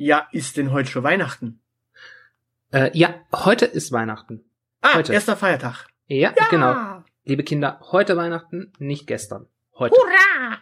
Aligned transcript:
Ja, 0.00 0.28
ist 0.30 0.56
denn 0.56 0.70
heute 0.70 0.88
schon 0.88 1.02
Weihnachten? 1.02 1.58
Äh, 2.72 2.96
ja, 2.96 3.16
heute 3.34 3.64
ist 3.64 3.90
Weihnachten. 3.90 4.44
Ah, 4.80 4.94
Heute. 4.94 5.12
erster 5.12 5.36
Feiertag. 5.36 5.88
Ja, 6.06 6.32
Ja! 6.38 6.46
genau. 6.50 7.02
Liebe 7.24 7.42
Kinder, 7.42 7.80
heute 7.90 8.16
Weihnachten, 8.16 8.72
nicht 8.78 9.08
gestern. 9.08 9.46
Heute. 9.76 9.96
Hurra! 9.96 10.58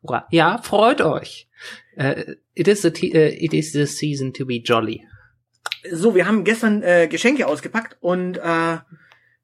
Hurra. 0.00 0.28
Ja, 0.30 0.58
freut 0.58 1.00
euch. 1.00 1.48
Äh, 1.96 2.36
it, 2.54 2.68
is 2.68 2.84
a 2.86 2.90
t- 2.90 3.10
äh, 3.10 3.34
it 3.44 3.52
is 3.52 3.72
the 3.72 3.84
season 3.84 4.32
to 4.32 4.46
be 4.46 4.58
jolly. 4.64 5.04
So, 5.90 6.14
wir 6.14 6.28
haben 6.28 6.44
gestern 6.44 6.84
äh, 6.84 7.08
Geschenke 7.08 7.48
ausgepackt 7.48 7.96
und 8.00 8.38
äh, 8.38 8.78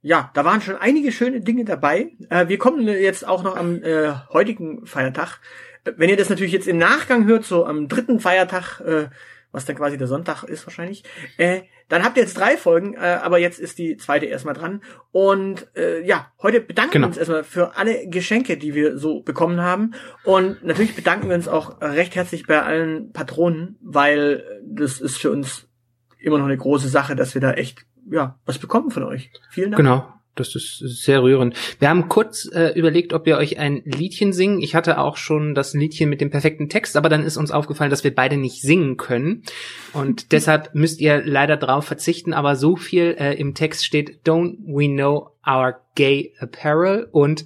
ja, 0.04 0.30
da 0.32 0.44
waren 0.44 0.60
schon 0.60 0.76
einige 0.76 1.10
schöne 1.10 1.40
Dinge 1.40 1.64
dabei. 1.64 2.12
Äh, 2.30 2.46
wir 2.46 2.58
kommen 2.58 2.86
jetzt 2.86 3.26
auch 3.26 3.42
noch 3.42 3.56
am 3.56 3.82
äh, 3.82 4.12
heutigen 4.32 4.86
Feiertag. 4.86 5.40
Wenn 5.84 6.08
ihr 6.08 6.16
das 6.16 6.28
natürlich 6.28 6.52
jetzt 6.52 6.68
im 6.68 6.78
Nachgang 6.78 7.26
hört, 7.26 7.44
so 7.44 7.64
am 7.66 7.88
dritten 7.88 8.20
Feiertag, 8.20 8.80
äh, 8.80 9.08
was 9.50 9.64
dann 9.66 9.76
quasi 9.76 9.98
der 9.98 10.06
Sonntag 10.06 10.44
ist 10.44 10.66
wahrscheinlich, 10.66 11.04
äh, 11.36 11.62
dann 11.88 12.04
habt 12.04 12.16
ihr 12.16 12.22
jetzt 12.22 12.38
drei 12.38 12.56
Folgen, 12.56 12.94
äh, 12.94 13.18
aber 13.22 13.38
jetzt 13.38 13.58
ist 13.58 13.76
die 13.78 13.98
zweite 13.98 14.24
erstmal 14.24 14.54
dran. 14.54 14.80
Und 15.10 15.66
äh, 15.76 16.02
ja, 16.06 16.32
heute 16.40 16.60
bedanken 16.60 16.92
Genau. 16.92 17.04
wir 17.04 17.08
uns 17.08 17.18
erstmal 17.18 17.44
für 17.44 17.76
alle 17.76 18.08
Geschenke, 18.08 18.56
die 18.56 18.74
wir 18.74 18.96
so 18.96 19.20
bekommen 19.20 19.60
haben. 19.60 19.92
Und 20.24 20.64
natürlich 20.64 20.94
bedanken 20.94 21.28
wir 21.28 21.34
uns 21.36 21.48
auch 21.48 21.82
recht 21.82 22.14
herzlich 22.14 22.46
bei 22.46 22.62
allen 22.62 23.12
Patronen, 23.12 23.76
weil 23.82 24.42
das 24.64 25.00
ist 25.00 25.18
für 25.18 25.30
uns 25.30 25.68
immer 26.18 26.38
noch 26.38 26.46
eine 26.46 26.56
große 26.56 26.88
Sache, 26.88 27.14
dass 27.14 27.34
wir 27.34 27.42
da 27.42 27.52
echt 27.52 27.84
ja 28.10 28.38
was 28.46 28.58
bekommen 28.58 28.90
von 28.90 29.02
euch. 29.02 29.30
Vielen 29.50 29.72
Dank. 29.72 29.78
Genau. 29.78 30.12
Das 30.34 30.54
ist 30.54 30.78
sehr 30.78 31.22
rührend. 31.22 31.54
Wir 31.78 31.90
haben 31.90 32.08
kurz 32.08 32.48
äh, 32.50 32.68
überlegt, 32.68 33.12
ob 33.12 33.26
wir 33.26 33.36
euch 33.36 33.58
ein 33.58 33.82
Liedchen 33.84 34.32
singen. 34.32 34.62
Ich 34.62 34.74
hatte 34.74 34.98
auch 34.98 35.18
schon 35.18 35.54
das 35.54 35.74
Liedchen 35.74 36.08
mit 36.08 36.22
dem 36.22 36.30
perfekten 36.30 36.70
Text, 36.70 36.96
aber 36.96 37.10
dann 37.10 37.22
ist 37.22 37.36
uns 37.36 37.50
aufgefallen, 37.50 37.90
dass 37.90 38.02
wir 38.02 38.14
beide 38.14 38.38
nicht 38.38 38.62
singen 38.62 38.96
können. 38.96 39.42
Und 39.92 40.32
deshalb 40.32 40.74
müsst 40.74 41.00
ihr 41.00 41.22
leider 41.22 41.58
drauf 41.58 41.84
verzichten. 41.84 42.32
Aber 42.32 42.56
so 42.56 42.76
viel 42.76 43.14
äh, 43.18 43.34
im 43.34 43.54
Text 43.54 43.84
steht, 43.84 44.26
Don't 44.26 44.56
we 44.64 44.88
know 44.88 45.32
our 45.46 45.82
gay 45.96 46.32
apparel 46.38 47.08
und 47.12 47.44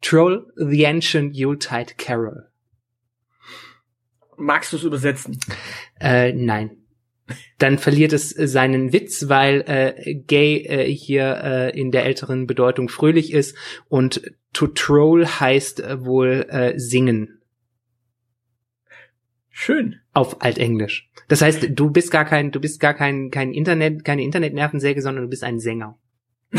Troll 0.00 0.52
the 0.56 0.86
ancient 0.86 1.36
Yuletide 1.36 1.94
Carol. 1.96 2.48
Magst 4.36 4.72
du 4.72 4.76
es 4.76 4.84
übersetzen? 4.84 5.38
Äh, 6.00 6.32
nein. 6.32 6.77
Dann 7.58 7.78
verliert 7.78 8.12
es 8.12 8.36
äh, 8.36 8.46
seinen 8.46 8.92
Witz, 8.92 9.28
weil 9.28 9.64
äh, 9.66 10.14
gay 10.14 10.64
äh, 10.64 10.92
hier 10.92 11.40
äh, 11.42 11.78
in 11.78 11.90
der 11.90 12.04
älteren 12.04 12.46
Bedeutung 12.46 12.88
fröhlich 12.88 13.32
ist 13.32 13.56
und 13.88 14.22
to 14.52 14.66
troll 14.68 15.26
heißt 15.26 15.80
äh, 15.80 16.04
wohl 16.04 16.46
äh, 16.48 16.78
singen 16.78 17.38
Schön. 19.50 19.96
auf 20.12 20.40
Altenglisch. 20.42 21.10
Das 21.26 21.42
heißt, 21.42 21.68
du 21.70 21.90
bist 21.90 22.10
gar 22.10 22.24
kein, 22.24 22.52
du 22.52 22.60
bist 22.60 22.80
gar 22.80 22.94
kein, 22.94 23.30
kein 23.30 23.52
Internet, 23.52 24.04
keine 24.04 24.22
Internetnervensäge, 24.22 25.02
sondern 25.02 25.24
du 25.24 25.30
bist 25.30 25.44
ein 25.44 25.58
Sänger. 25.58 25.98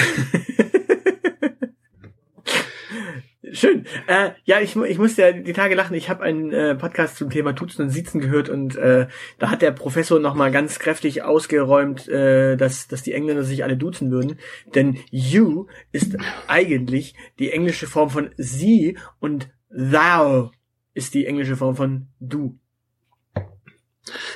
Schön. 3.52 3.86
Äh, 4.08 4.32
ja, 4.44 4.60
ich, 4.60 4.76
ich 4.76 4.98
musste 4.98 5.22
ja 5.22 5.32
die 5.32 5.54
Tage 5.54 5.76
lachen. 5.76 5.96
Ich 5.96 6.10
habe 6.10 6.24
einen 6.24 6.52
äh, 6.52 6.76
Podcast 6.76 7.18
zum 7.18 7.30
Thema 7.30 7.54
Duzen 7.54 7.84
und 7.84 7.90
Sitzen 7.90 8.20
gehört 8.20 8.50
und 8.50 8.76
äh, 8.76 9.08
da 9.38 9.50
hat 9.50 9.62
der 9.62 9.72
Professor 9.72 10.20
nochmal 10.20 10.52
ganz 10.52 10.80
kräftig 10.80 11.24
ausgeräumt, 11.24 12.08
äh, 12.08 12.58
dass, 12.58 12.88
dass 12.88 13.04
die 13.04 13.14
Engländer 13.14 13.44
sich 13.44 13.64
alle 13.64 13.78
duzen 13.78 14.12
würden. 14.12 14.38
Denn 14.76 15.00
you 15.10 15.68
ist 15.92 16.18
eigentlich 16.48 17.16
die 17.40 17.52
englische 17.52 17.88
Form 17.88 18.10
von 18.10 18.30
sie 18.38 18.98
und 19.20 19.50
thou 19.70 20.52
ist 20.94 21.14
die 21.14 21.26
englische 21.26 21.56
Form 21.56 21.76
von 21.76 22.08
du. 22.20 22.58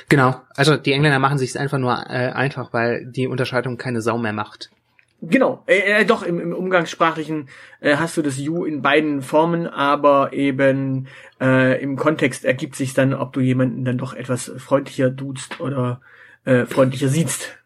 Genau. 0.08 0.40
Also 0.50 0.76
die 0.76 0.92
Engländer 0.92 1.18
machen 1.18 1.38
sich 1.38 1.58
einfach 1.58 1.78
nur 1.78 1.92
äh, 2.08 2.30
einfach, 2.30 2.72
weil 2.72 3.06
die 3.06 3.26
Unterscheidung 3.26 3.76
keine 3.76 4.00
Sau 4.00 4.18
mehr 4.18 4.32
macht. 4.32 4.70
Genau, 5.26 5.62
äh, 5.66 6.00
äh, 6.00 6.04
doch, 6.04 6.22
im, 6.22 6.38
im 6.38 6.52
Umgangssprachlichen 6.52 7.48
äh, 7.80 7.96
hast 7.96 8.16
du 8.16 8.22
das 8.22 8.38
You 8.38 8.64
in 8.64 8.82
beiden 8.82 9.22
Formen, 9.22 9.66
aber 9.66 10.32
eben 10.32 11.06
äh, 11.40 11.80
im 11.82 11.96
Kontext 11.96 12.44
ergibt 12.44 12.76
sich 12.76 12.94
dann, 12.94 13.14
ob 13.14 13.32
du 13.32 13.40
jemanden 13.40 13.84
dann 13.84 13.96
doch 13.96 14.12
etwas 14.12 14.52
freundlicher 14.58 15.10
duzt 15.10 15.60
oder 15.60 16.00
äh, 16.44 16.66
freundlicher 16.66 17.08
siehst. 17.08 17.56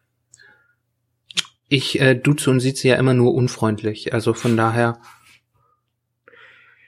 Ich 1.67 1.99
äh, 1.99 2.15
duze 2.15 2.49
und 2.49 2.61
sieht 2.61 2.77
sie 2.77 2.89
ja 2.89 2.95
immer 2.95 3.13
nur 3.13 3.33
unfreundlich. 3.33 4.13
Also 4.13 4.33
von 4.33 4.55
daher. 4.55 4.99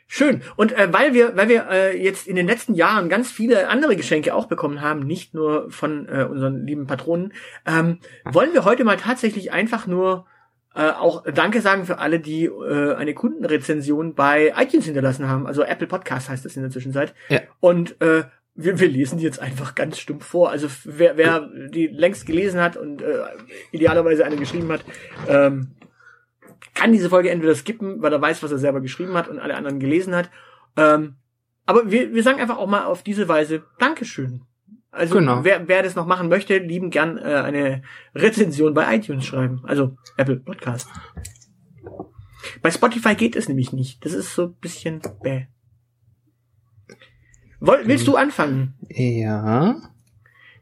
Schön. 0.08 0.42
Und 0.56 0.72
äh, 0.74 0.92
weil 0.92 1.14
wir, 1.14 1.36
weil 1.36 1.50
wir 1.50 1.70
äh, 1.70 2.02
jetzt 2.02 2.28
in 2.28 2.36
den 2.36 2.48
letzten 2.48 2.76
Jahren 2.76 3.10
ganz 3.10 3.32
viele 3.32 3.68
andere 3.70 3.96
Geschenke 3.96 4.34
auch 4.34 4.46
bekommen 4.46 4.82
haben, 4.82 5.02
nicht 5.02 5.34
nur 5.34 5.70
von 5.70 6.08
äh, 6.08 6.24
unseren 6.24 6.66
lieben 6.66 6.88
Patronen, 6.88 7.34
ähm, 7.66 8.00
wollen 8.26 8.54
wir 8.54 8.66
heute 8.66 8.84
mal 8.84 8.98
tatsächlich 8.98 9.52
einfach 9.52 9.88
nur 9.88 10.26
äh, 10.74 10.90
auch 10.92 11.24
Danke 11.24 11.62
sagen 11.62 11.86
für 11.86 12.00
alle, 12.00 12.20
die 12.20 12.46
äh, 12.46 12.96
eine 12.96 13.14
Kundenrezension 13.14 14.16
bei 14.16 14.54
iTunes 14.58 14.86
hinterlassen 14.86 15.28
haben. 15.28 15.46
Also 15.46 15.64
Apple 15.64 15.88
Podcast 15.88 16.30
heißt 16.30 16.46
das 16.46 16.56
in 16.56 16.62
der 16.62 16.72
Zwischenzeit. 16.72 17.14
Ja. 17.30 17.42
Und 17.60 18.00
äh, 18.02 18.24
wir, 18.56 18.80
wir 18.80 18.88
lesen 18.88 19.18
die 19.18 19.24
jetzt 19.24 19.42
einfach 19.42 19.76
ganz 19.76 20.00
stumpf 20.00 20.26
vor. 20.26 20.50
Also 20.50 20.68
wer, 20.86 21.18
wer 21.18 21.50
die 21.70 21.88
längst 21.88 22.26
gelesen 22.26 22.62
hat 22.62 22.78
und 22.78 23.02
äh, 23.02 23.24
idealerweise 23.72 24.26
eine 24.26 24.38
geschrieben 24.38 24.72
hat, 24.72 24.84
ähm, 25.28 25.76
kann 26.74 26.94
diese 26.94 27.10
Folge 27.10 27.30
entweder 27.30 27.56
skippen, 27.56 28.02
weil 28.02 28.14
er 28.14 28.22
weiß, 28.22 28.42
was 28.44 28.52
er 28.52 28.58
selber 28.58 28.82
geschrieben 28.82 29.14
hat 29.16 29.28
und 29.28 29.40
alle 29.40 29.56
anderen 29.56 29.80
gelesen 29.80 30.16
hat. 30.16 30.30
Ähm, 30.78 31.16
aber 31.66 31.92
wir, 31.92 32.14
wir 32.14 32.24
sagen 32.24 32.40
einfach 32.40 32.58
auch 32.58 32.68
mal 32.68 32.86
auf 32.86 33.04
diese 33.04 33.28
Weise 33.28 33.64
Dankeschön. 33.78 34.46
Also 34.92 35.16
Genau. 35.16 35.44
wer, 35.44 35.68
wer 35.68 35.84
das 35.84 35.96
noch 35.96 36.06
machen 36.06 36.28
möchte, 36.28 36.58
lieben 36.58 36.90
gern 36.90 37.18
äh, 37.18 37.22
eine 37.22 37.82
Rezension 38.14 38.74
bei 38.74 38.96
iTunes 38.96 39.26
schreiben. 39.26 39.62
Also 39.64 39.98
Apple 40.18 40.38
Podcast. 40.38 40.90
Bei 42.62 42.72
Spotify 42.72 43.16
geht 43.16 43.36
es 43.36 43.48
nämlich 43.48 43.72
nicht. 43.72 44.04
Das 44.06 44.14
ist 44.14 44.36
so 44.36 44.48
ein 44.48 44.54
bisschen 44.56 45.02
bäh. 45.24 45.46
Woll, 47.60 47.84
willst 47.86 48.08
du 48.08 48.16
anfangen? 48.16 48.74
Ja. 48.90 49.76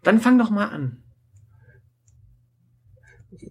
Dann 0.04 0.20
fang 0.20 0.38
doch 0.38 0.50
mal 0.50 0.68
an. 0.68 1.04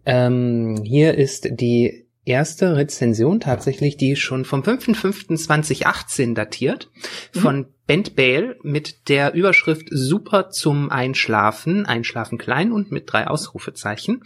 Ähm, 0.05 0.83
hier 0.85 1.15
ist 1.15 1.49
die 1.59 2.08
erste 2.29 2.77
Rezension 2.77 3.41
tatsächlich, 3.41 3.97
die 3.97 4.15
schon 4.15 4.45
vom 4.45 4.63
5.5.2018 4.63 6.35
datiert, 6.35 6.91
von 7.33 7.67
Bent 7.87 8.17
Bale 8.17 8.57
mit 8.63 9.09
der 9.09 9.33
Überschrift 9.33 9.89
Super 9.91 10.51
zum 10.51 10.91
Einschlafen, 10.91 11.87
Einschlafen 11.87 12.37
klein 12.37 12.71
und 12.71 12.93
mit 12.93 13.11
drei 13.11 13.27
Ausrufezeichen. 13.27 14.23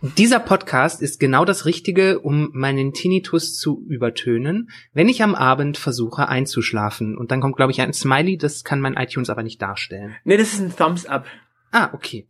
Dieser 0.00 0.38
Podcast 0.38 1.02
ist 1.02 1.18
genau 1.18 1.44
das 1.44 1.66
Richtige, 1.66 2.20
um 2.20 2.50
meinen 2.52 2.92
Tinnitus 2.92 3.58
zu 3.58 3.84
übertönen, 3.88 4.70
wenn 4.92 5.08
ich 5.08 5.24
am 5.24 5.34
Abend 5.34 5.78
versuche 5.78 6.28
einzuschlafen. 6.28 7.18
Und 7.18 7.32
dann 7.32 7.40
kommt, 7.40 7.56
glaube 7.56 7.72
ich, 7.72 7.80
ein 7.80 7.92
Smiley, 7.92 8.38
das 8.38 8.62
kann 8.62 8.80
mein 8.80 8.94
iTunes 8.94 9.30
aber 9.30 9.42
nicht 9.42 9.60
darstellen. 9.60 10.14
Nee, 10.22 10.36
das 10.36 10.52
ist 10.52 10.60
ein 10.60 10.76
Thumbs 10.76 11.06
up. 11.06 11.26
Ah, 11.72 11.90
okay. 11.92 12.29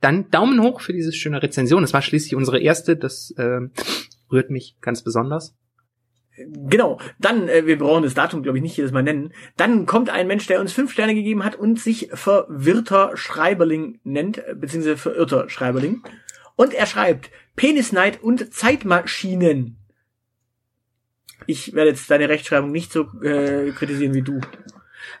Dann 0.00 0.30
Daumen 0.30 0.62
hoch 0.62 0.80
für 0.80 0.92
diese 0.92 1.12
schöne 1.12 1.42
Rezension. 1.42 1.82
Das 1.82 1.92
war 1.92 2.02
schließlich 2.02 2.34
unsere 2.34 2.60
erste. 2.60 2.96
Das 2.96 3.34
ähm, 3.38 3.72
rührt 4.30 4.50
mich 4.50 4.76
ganz 4.80 5.02
besonders. 5.02 5.54
Genau. 6.36 7.00
Dann, 7.18 7.48
äh, 7.48 7.66
wir 7.66 7.78
brauchen 7.78 8.02
das 8.02 8.14
Datum, 8.14 8.42
glaube 8.42 8.58
ich, 8.58 8.62
nicht 8.62 8.76
jedes 8.76 8.92
Mal 8.92 9.02
nennen. 9.02 9.32
Dann 9.56 9.86
kommt 9.86 10.10
ein 10.10 10.26
Mensch, 10.26 10.46
der 10.46 10.60
uns 10.60 10.72
fünf 10.72 10.92
Sterne 10.92 11.14
gegeben 11.14 11.44
hat 11.44 11.56
und 11.56 11.80
sich 11.80 12.10
verwirrter 12.12 13.16
Schreiberling 13.16 14.00
nennt, 14.04 14.38
äh, 14.38 14.54
beziehungsweise 14.54 14.96
verirrter 14.96 15.48
Schreiberling. 15.48 16.02
Und 16.56 16.74
er 16.74 16.86
schreibt 16.86 17.30
Penisneid 17.54 18.22
und 18.22 18.52
Zeitmaschinen. 18.52 19.76
Ich 21.46 21.74
werde 21.74 21.90
jetzt 21.90 22.10
deine 22.10 22.28
Rechtschreibung 22.28 22.72
nicht 22.72 22.92
so 22.92 23.06
äh, 23.22 23.70
kritisieren 23.72 24.14
wie 24.14 24.22
du. 24.22 24.40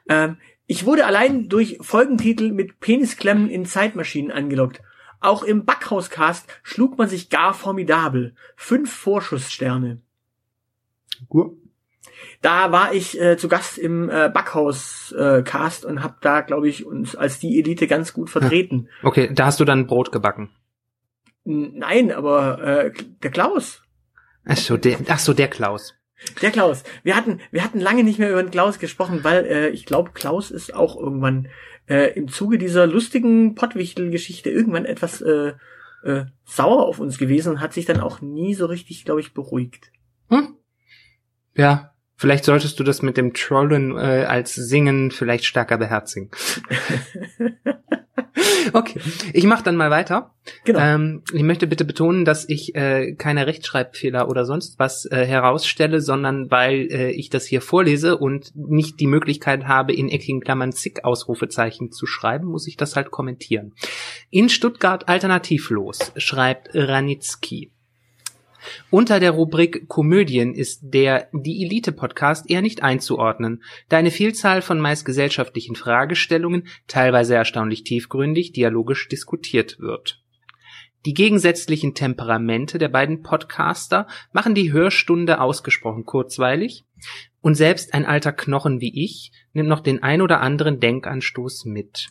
Ähm, 0.08 0.38
ich 0.66 0.84
wurde 0.84 1.06
allein 1.06 1.48
durch 1.48 1.78
Folgentitel 1.80 2.52
mit 2.52 2.80
Penisklemmen 2.80 3.48
in 3.48 3.66
Zeitmaschinen 3.66 4.32
angelockt. 4.32 4.82
Auch 5.20 5.42
im 5.42 5.64
Backhauscast 5.64 6.46
schlug 6.62 6.98
man 6.98 7.08
sich 7.08 7.30
gar 7.30 7.54
formidabel. 7.54 8.34
Fünf 8.56 8.92
Vorschusssterne. 8.92 10.02
Da 12.42 12.70
war 12.70 12.92
ich 12.92 13.20
äh, 13.20 13.36
zu 13.36 13.48
Gast 13.48 13.78
im 13.78 14.08
äh, 14.10 14.28
Backhaus-Cast 14.28 15.84
äh, 15.84 15.86
und 15.86 16.02
habe 16.02 16.16
da, 16.20 16.42
glaube 16.42 16.68
ich, 16.68 16.84
uns 16.84 17.16
als 17.16 17.38
die 17.38 17.58
Elite 17.58 17.86
ganz 17.86 18.12
gut 18.12 18.30
vertreten. 18.30 18.88
Okay, 19.02 19.30
da 19.32 19.46
hast 19.46 19.60
du 19.60 19.64
dann 19.64 19.86
Brot 19.86 20.12
gebacken. 20.12 20.50
Nein, 21.44 22.12
aber 22.12 22.62
äh, 22.62 22.92
der 23.22 23.30
Klaus. 23.30 23.82
Ach 24.44 24.56
so, 24.56 24.76
der, 24.76 24.98
ach 25.08 25.18
so, 25.18 25.32
der 25.32 25.48
Klaus. 25.48 25.95
Der 26.40 26.50
Klaus. 26.50 26.82
Wir 27.02 27.16
hatten, 27.16 27.40
wir 27.50 27.62
hatten 27.62 27.80
lange 27.80 28.04
nicht 28.04 28.18
mehr 28.18 28.30
über 28.30 28.42
den 28.42 28.50
Klaus 28.50 28.78
gesprochen, 28.78 29.22
weil 29.22 29.44
äh, 29.44 29.68
ich 29.68 29.84
glaube, 29.84 30.12
Klaus 30.12 30.50
ist 30.50 30.74
auch 30.74 30.98
irgendwann 30.98 31.48
äh, 31.88 32.12
im 32.14 32.28
Zuge 32.28 32.58
dieser 32.58 32.86
lustigen 32.86 33.54
Pottwichtel-Geschichte 33.54 34.50
irgendwann 34.50 34.86
etwas 34.86 35.20
äh, 35.20 35.52
äh, 36.04 36.24
sauer 36.44 36.86
auf 36.86 37.00
uns 37.00 37.18
gewesen 37.18 37.52
und 37.52 37.60
hat 37.60 37.72
sich 37.72 37.84
dann 37.84 38.00
auch 38.00 38.20
nie 38.20 38.54
so 38.54 38.66
richtig, 38.66 39.04
glaube 39.04 39.20
ich, 39.20 39.34
beruhigt. 39.34 39.92
Hm? 40.30 40.56
Ja, 41.54 41.95
Vielleicht 42.16 42.44
solltest 42.44 42.80
du 42.80 42.84
das 42.84 43.02
mit 43.02 43.18
dem 43.18 43.34
Trollen 43.34 43.96
äh, 43.96 44.24
als 44.26 44.54
Singen 44.54 45.10
vielleicht 45.10 45.44
stärker 45.44 45.76
beherzigen. 45.76 46.30
okay, 48.72 49.00
ich 49.34 49.44
mache 49.44 49.62
dann 49.62 49.76
mal 49.76 49.90
weiter. 49.90 50.34
Genau. 50.64 50.78
Ähm, 50.78 51.22
ich 51.34 51.42
möchte 51.42 51.66
bitte 51.66 51.84
betonen, 51.84 52.24
dass 52.24 52.48
ich 52.48 52.74
äh, 52.74 53.14
keine 53.14 53.46
Rechtschreibfehler 53.46 54.30
oder 54.30 54.46
sonst 54.46 54.78
was 54.78 55.04
äh, 55.06 55.26
herausstelle, 55.26 56.00
sondern 56.00 56.50
weil 56.50 56.88
äh, 56.90 57.10
ich 57.10 57.28
das 57.28 57.44
hier 57.44 57.60
vorlese 57.60 58.16
und 58.16 58.52
nicht 58.54 58.98
die 58.98 59.06
Möglichkeit 59.06 59.66
habe, 59.66 59.92
in 59.92 60.08
eckigen 60.08 60.40
Klammern 60.40 60.72
zig 60.72 61.04
Ausrufezeichen 61.04 61.92
zu 61.92 62.06
schreiben, 62.06 62.46
muss 62.46 62.66
ich 62.66 62.78
das 62.78 62.96
halt 62.96 63.10
kommentieren. 63.10 63.74
In 64.30 64.48
Stuttgart 64.48 65.08
alternativlos 65.08 66.12
schreibt 66.16 66.70
Ranitzky. 66.72 67.72
Unter 68.90 69.20
der 69.20 69.32
Rubrik 69.32 69.88
Komödien 69.88 70.54
ist 70.54 70.80
der 70.82 71.28
Die 71.32 71.64
Elite 71.64 71.92
Podcast 71.92 72.50
eher 72.50 72.62
nicht 72.62 72.82
einzuordnen, 72.82 73.62
da 73.88 73.98
eine 73.98 74.10
Vielzahl 74.10 74.62
von 74.62 74.80
meist 74.80 75.04
gesellschaftlichen 75.04 75.76
Fragestellungen, 75.76 76.66
teilweise 76.86 77.34
erstaunlich 77.34 77.84
tiefgründig, 77.84 78.52
dialogisch 78.52 79.08
diskutiert 79.08 79.78
wird. 79.78 80.22
Die 81.06 81.14
gegensätzlichen 81.14 81.94
Temperamente 81.94 82.78
der 82.78 82.88
beiden 82.88 83.22
Podcaster 83.22 84.08
machen 84.32 84.56
die 84.56 84.72
Hörstunde 84.72 85.40
ausgesprochen 85.40 86.04
kurzweilig 86.04 86.84
und 87.40 87.54
selbst 87.54 87.94
ein 87.94 88.04
alter 88.04 88.32
Knochen 88.32 88.80
wie 88.80 89.04
ich 89.04 89.30
nimmt 89.52 89.68
noch 89.68 89.80
den 89.80 90.02
ein 90.02 90.20
oder 90.20 90.40
anderen 90.40 90.80
Denkanstoß 90.80 91.66
mit. 91.66 92.08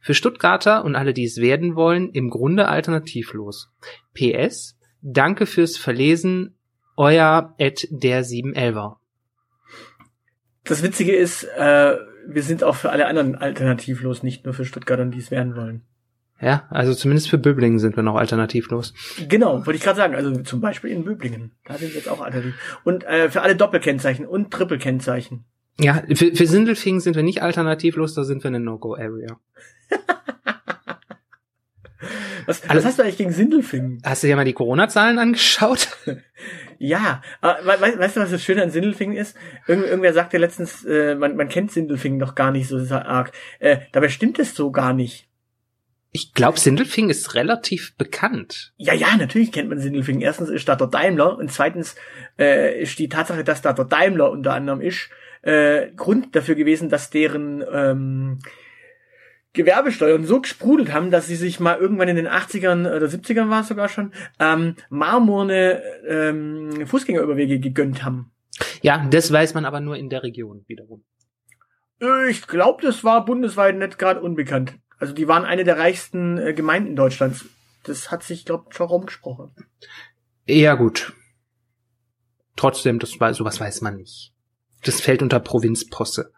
Für 0.00 0.12
Stuttgarter 0.12 0.84
und 0.84 0.94
alle, 0.94 1.14
die 1.14 1.24
es 1.24 1.38
werden 1.38 1.74
wollen, 1.74 2.10
im 2.10 2.28
Grunde 2.28 2.68
alternativlos. 2.68 3.70
PS 4.12 4.76
Danke 5.06 5.44
fürs 5.44 5.76
Verlesen, 5.76 6.54
euer 6.96 7.54
Ed 7.58 7.86
der 7.90 8.24
711er. 8.24 8.96
Das 10.64 10.82
Witzige 10.82 11.14
ist, 11.14 11.44
äh, 11.44 11.96
wir 12.26 12.42
sind 12.42 12.64
auch 12.64 12.74
für 12.74 12.88
alle 12.88 13.06
anderen 13.06 13.34
alternativlos, 13.34 14.22
nicht 14.22 14.46
nur 14.46 14.54
für 14.54 14.64
Stuttgarter, 14.64 15.04
die 15.04 15.18
es 15.18 15.30
werden 15.30 15.56
wollen. 15.56 15.82
Ja, 16.40 16.66
also 16.70 16.94
zumindest 16.94 17.28
für 17.28 17.36
Böblingen 17.36 17.78
sind 17.78 17.96
wir 17.96 18.02
noch 18.02 18.16
alternativlos. 18.16 18.94
Genau, 19.28 19.66
wollte 19.66 19.76
ich 19.76 19.82
gerade 19.82 19.98
sagen. 19.98 20.14
Also 20.14 20.34
zum 20.42 20.62
Beispiel 20.62 20.90
in 20.90 21.04
Böblingen. 21.04 21.52
Da 21.66 21.74
sind 21.74 21.90
wir 21.90 21.96
jetzt 21.96 22.08
auch 22.08 22.22
alternativ. 22.22 22.54
Und 22.82 23.04
äh, 23.04 23.30
für 23.30 23.42
alle 23.42 23.56
Doppelkennzeichen 23.56 24.24
und 24.24 24.52
Trippelkennzeichen. 24.52 25.44
Ja, 25.78 26.02
für, 26.14 26.34
für 26.34 26.46
Sindelfingen 26.46 27.00
sind 27.00 27.14
wir 27.14 27.22
nicht 27.22 27.42
alternativlos, 27.42 28.14
da 28.14 28.24
sind 28.24 28.42
wir 28.42 28.48
eine 28.48 28.60
No-Go-Area. 28.60 29.38
Was, 32.46 32.68
was 32.68 32.84
hast 32.84 32.98
du 32.98 33.02
eigentlich 33.02 33.18
gegen 33.18 33.32
Sindelfingen? 33.32 34.00
Hast 34.04 34.22
du 34.22 34.26
dir 34.26 34.36
mal 34.36 34.44
die 34.44 34.52
Corona-Zahlen 34.52 35.18
angeschaut? 35.18 35.88
Ja, 36.78 37.22
aber 37.40 37.80
we 37.80 37.98
weißt 37.98 38.16
du, 38.16 38.20
was 38.20 38.30
das 38.30 38.42
Schöne 38.42 38.62
an 38.62 38.70
Sindelfingen 38.70 39.16
ist? 39.16 39.36
Irgend, 39.66 39.86
irgendwer 39.86 40.12
sagte 40.12 40.36
letztens, 40.36 40.84
äh, 40.84 41.14
man, 41.14 41.36
man 41.36 41.48
kennt 41.48 41.70
Sindelfingen 41.70 42.18
noch 42.18 42.34
gar 42.34 42.50
nicht 42.50 42.68
so 42.68 42.76
arg. 42.94 43.32
Äh, 43.58 43.78
dabei 43.92 44.08
stimmt 44.08 44.38
es 44.38 44.54
so 44.54 44.70
gar 44.70 44.92
nicht. 44.92 45.28
Ich 46.10 46.32
glaube, 46.34 46.60
Sindelfingen 46.60 47.10
ist 47.10 47.34
relativ 47.34 47.96
bekannt. 47.96 48.72
Ja, 48.76 48.92
ja, 48.92 49.16
natürlich 49.16 49.50
kennt 49.50 49.68
man 49.68 49.80
Sindelfingen. 49.80 50.20
Erstens 50.20 50.48
ist 50.48 50.68
da 50.68 50.76
der 50.76 50.86
Daimler 50.86 51.38
und 51.38 51.50
zweitens 51.50 51.96
äh, 52.38 52.80
ist 52.80 52.98
die 52.98 53.08
Tatsache, 53.08 53.44
dass 53.44 53.62
da 53.62 53.72
der 53.72 53.86
Daimler 53.86 54.30
unter 54.30 54.52
anderem 54.52 54.80
ist, 54.80 55.08
äh, 55.42 55.90
Grund 55.96 56.36
dafür 56.36 56.54
gewesen, 56.54 56.88
dass 56.88 57.10
deren 57.10 57.64
ähm, 57.72 58.38
Gewerbesteuern 59.54 60.24
so 60.24 60.40
gesprudelt 60.40 60.92
haben, 60.92 61.10
dass 61.10 61.26
sie 61.26 61.36
sich 61.36 61.60
mal 61.60 61.78
irgendwann 61.78 62.08
in 62.08 62.16
den 62.16 62.28
80ern 62.28 62.94
oder 62.94 63.06
70ern 63.06 63.48
war 63.48 63.62
es 63.62 63.68
sogar 63.68 63.88
schon, 63.88 64.12
ähm, 64.38 64.74
marmorne 64.90 65.80
ähm, 66.06 66.86
Fußgängerüberwege 66.86 67.60
gegönnt 67.60 68.04
haben. 68.04 68.32
Ja, 68.82 69.06
das 69.08 69.32
weiß 69.32 69.54
man 69.54 69.64
aber 69.64 69.80
nur 69.80 69.96
in 69.96 70.10
der 70.10 70.22
Region 70.22 70.64
wiederum. 70.66 71.04
Ich 72.28 72.46
glaube, 72.46 72.82
das 72.82 73.04
war 73.04 73.24
bundesweit 73.24 73.76
nicht 73.76 73.98
gerade 73.98 74.20
unbekannt. 74.20 74.74
Also 74.98 75.14
die 75.14 75.28
waren 75.28 75.44
eine 75.44 75.64
der 75.64 75.78
reichsten 75.78 76.38
äh, 76.38 76.52
Gemeinden 76.52 76.96
Deutschlands. 76.96 77.44
Das 77.84 78.10
hat 78.10 78.22
sich, 78.22 78.44
glaube 78.44 78.66
ich, 78.70 78.76
schon 78.76 78.88
rumgesprochen. 78.88 79.54
Ja, 80.46 80.74
gut. 80.74 81.12
Trotzdem, 82.56 82.98
das 82.98 83.18
war, 83.20 83.32
sowas 83.34 83.60
weiß 83.60 83.80
man 83.82 83.96
nicht. 83.96 84.32
Das 84.82 85.00
fällt 85.00 85.22
unter 85.22 85.40
Provinzposse. 85.40 86.32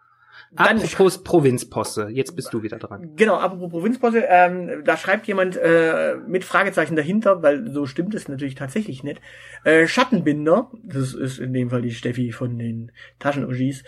Dann- 0.51 0.77
Apropos 0.81 1.23
Provinzposse, 1.23 2.07
jetzt 2.09 2.35
bist 2.35 2.53
du 2.53 2.63
wieder 2.63 2.77
dran. 2.77 3.15
Genau, 3.15 3.35
apropos 3.35 3.69
Provinzposse, 3.69 4.23
ähm, 4.27 4.83
da 4.85 4.95
schreibt 4.95 5.27
jemand 5.27 5.57
äh, 5.57 6.15
mit 6.25 6.43
Fragezeichen 6.45 6.95
dahinter, 6.95 7.43
weil 7.43 7.69
so 7.69 7.85
stimmt 7.85 8.15
es 8.15 8.27
natürlich 8.27 8.55
tatsächlich 8.55 9.03
nicht. 9.03 9.21
Äh, 9.65 9.87
Schattenbinder, 9.87 10.71
das 10.83 11.13
ist 11.13 11.39
in 11.39 11.53
dem 11.53 11.69
Fall 11.69 11.81
die 11.81 11.91
Steffi 11.91 12.31
von 12.31 12.57
den 12.57 12.91
Taschen-OGs. 13.19 13.83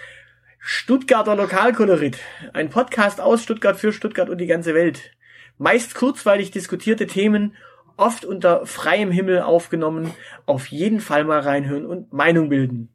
Stuttgarter 0.60 1.38
Lokalkolorit, 1.38 2.20
ein 2.52 2.70
Podcast 2.70 3.22
aus 3.22 3.42
Stuttgart 3.42 3.78
für 3.78 3.94
Stuttgart 3.94 4.30
und 4.30 4.40
die 4.40 4.48
ganze 4.48 4.76
Welt. 4.76 5.12
Meist 5.58 5.96
kurzweilig 5.96 6.52
diskutierte 6.52 7.08
Themen, 7.08 7.56
oft 7.96 8.26
unter 8.26 8.66
freiem 8.66 9.12
Himmel 9.12 9.40
aufgenommen, 9.42 10.12
auf 10.46 10.68
jeden 10.68 11.00
Fall 11.00 11.24
mal 11.24 11.40
reinhören 11.40 11.86
und 11.86 12.12
Meinung 12.12 12.50
bilden. 12.50 12.90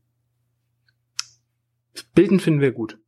Bilden 2.14 2.40
finden 2.40 2.60
wir 2.60 2.72
gut. 2.72 2.98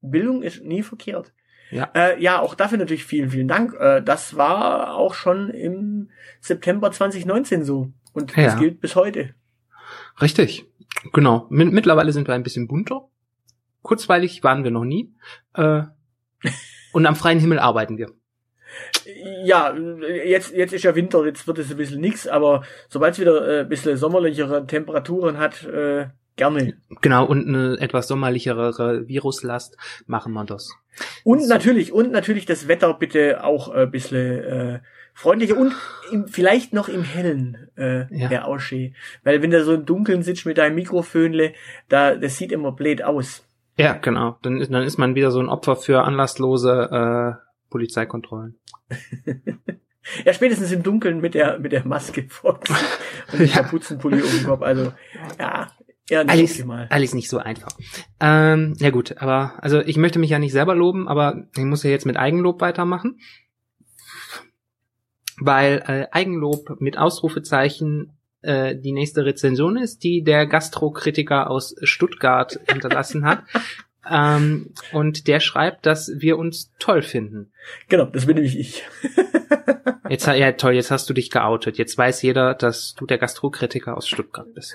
Bildung 0.00 0.42
ist 0.42 0.62
nie 0.64 0.82
verkehrt. 0.82 1.32
Ja. 1.70 1.90
Äh, 1.94 2.20
ja, 2.20 2.40
auch 2.40 2.54
dafür 2.54 2.78
natürlich 2.78 3.04
vielen, 3.04 3.30
vielen 3.30 3.48
Dank. 3.48 3.74
Äh, 3.78 4.02
das 4.02 4.36
war 4.36 4.94
auch 4.96 5.14
schon 5.14 5.50
im 5.50 6.10
September 6.40 6.90
2019 6.90 7.64
so. 7.64 7.92
Und 8.12 8.34
Ja. 8.36 8.44
das 8.46 8.58
gilt 8.58 8.80
bis 8.80 8.96
heute. 8.96 9.34
Richtig. 10.20 10.66
Genau. 11.12 11.46
Mit, 11.50 11.72
mittlerweile 11.72 12.12
sind 12.12 12.26
wir 12.26 12.34
ein 12.34 12.42
bisschen 12.42 12.66
bunter. 12.66 13.08
Kurzweilig 13.82 14.42
waren 14.42 14.64
wir 14.64 14.70
noch 14.70 14.84
nie. 14.84 15.14
Äh, 15.54 15.82
und 16.92 17.06
am 17.06 17.14
freien 17.16 17.38
Himmel 17.38 17.60
arbeiten 17.60 17.98
wir. 17.98 18.10
Ja, 19.44 19.74
jetzt, 20.24 20.52
jetzt 20.52 20.72
ist 20.72 20.84
ja 20.84 20.94
Winter, 20.94 21.24
jetzt 21.24 21.46
wird 21.46 21.58
es 21.58 21.70
ein 21.70 21.76
bisschen 21.76 22.00
nix, 22.00 22.26
aber 22.28 22.62
sobald 22.88 23.14
es 23.14 23.20
wieder 23.20 23.48
äh, 23.48 23.60
ein 23.62 23.68
bisschen 23.68 23.96
sommerlichere 23.96 24.66
Temperaturen 24.66 25.38
hat, 25.38 25.64
äh, 25.64 26.06
gerne. 26.40 26.74
Genau, 27.02 27.24
und 27.26 27.46
eine 27.46 27.76
etwas 27.80 28.08
sommerlichere 28.08 29.06
Viruslast 29.06 29.76
machen 30.06 30.32
wir 30.32 30.44
das. 30.44 30.72
Und 31.24 31.42
So. 31.42 31.48
natürlich, 31.48 31.92
und 31.92 32.10
natürlich 32.12 32.46
das 32.46 32.66
Wetter 32.66 32.92
bitte 32.94 33.44
auch 33.44 33.68
ein 33.68 33.90
bisschen 33.90 34.38
äh, 34.44 34.80
freundlicher 35.14 35.56
und 35.56 35.74
im, 36.12 36.26
vielleicht 36.28 36.72
noch 36.72 36.88
im 36.88 37.02
Hellen 37.02 37.68
äh, 37.76 38.06
Ja. 38.16 38.44
auch 38.44 38.58
schön. 38.58 38.94
Weil 39.22 39.42
wenn 39.42 39.50
du 39.50 39.62
so 39.64 39.74
im 39.74 39.84
Dunkeln 39.86 40.22
sitzt 40.22 40.46
mit 40.46 40.58
deinem 40.58 40.74
Mikrofönle, 40.76 41.52
da 41.88 42.14
das 42.16 42.36
sieht 42.38 42.52
immer 42.52 42.72
blöd 42.72 43.02
aus. 43.04 43.44
Ja, 43.78 43.92
genau. 43.94 44.36
Dann 44.42 44.60
ist, 44.60 44.72
dann 44.72 44.82
ist 44.82 44.98
man 44.98 45.14
wieder 45.14 45.30
so 45.30 45.40
ein 45.40 45.48
Opfer 45.48 45.76
für 45.76 46.02
anlasslose 46.04 47.36
äh, 47.38 47.70
Polizeikontrollen. 47.70 48.58
Ja, 50.24 50.32
spätestens 50.32 50.72
im 50.72 50.82
Dunkeln 50.82 51.20
mit 51.20 51.34
der 51.34 51.58
mit 51.58 51.72
der 51.72 51.86
Maske 51.86 52.24
vor 52.28 52.58
und 53.32 53.38
dem 53.40 53.46
Ja. 53.46 53.62
Kapuzenpulli 53.62 54.22
um 54.22 54.28
den 54.30 54.44
Kopf. 54.44 54.62
Also 54.62 54.92
ja, 55.38 55.70
eher 56.10 56.24
nicht 56.24 56.32
Alles, 56.32 56.50
optimal. 56.52 56.86
alles 56.90 57.14
nicht 57.14 57.28
so 57.28 57.38
einfach. 57.38 57.72
Ähm, 58.20 58.74
ja 58.78 58.90
gut, 58.90 59.18
aber 59.18 59.54
also 59.62 59.80
ich 59.80 59.96
möchte 59.96 60.18
mich 60.18 60.30
ja 60.30 60.38
nicht 60.38 60.52
selber 60.52 60.74
loben, 60.74 61.08
aber 61.08 61.46
ich 61.56 61.64
muss 61.64 61.82
ja 61.82 61.90
jetzt 61.90 62.06
mit 62.06 62.16
Eigenlob 62.16 62.60
weitermachen. 62.60 63.20
Weil 65.38 65.82
äh, 65.86 66.06
Eigenlob 66.12 66.80
mit 66.80 66.98
Ausrufezeichen 66.98 68.12
äh, 68.42 68.76
die 68.76 68.92
nächste 68.92 69.24
Rezension 69.24 69.76
ist, 69.76 70.04
die 70.04 70.22
der 70.22 70.46
Gastrokritiker 70.46 71.50
aus 71.50 71.74
Stuttgart 71.82 72.58
hinterlassen 72.70 73.24
hat. 73.24 73.42
Ähm, 74.08 74.72
und 74.92 75.26
der 75.26 75.40
schreibt, 75.40 75.86
dass 75.86 76.10
wir 76.16 76.38
uns 76.38 76.72
toll 76.78 77.02
finden. 77.02 77.52
Genau, 77.88 78.06
das 78.06 78.26
bin 78.26 78.36
nämlich 78.36 78.58
ich. 78.58 78.84
Jetzt, 80.08 80.26
ja 80.26 80.50
toll, 80.52 80.72
jetzt 80.72 80.90
hast 80.90 81.08
du 81.08 81.14
dich 81.14 81.30
geoutet. 81.30 81.78
Jetzt 81.78 81.96
weiß 81.96 82.22
jeder, 82.22 82.54
dass 82.54 82.96
du 82.96 83.06
der 83.06 83.16
Gastrokritiker 83.16 83.96
aus 83.96 84.08
Stuttgart 84.08 84.52
bist. 84.54 84.74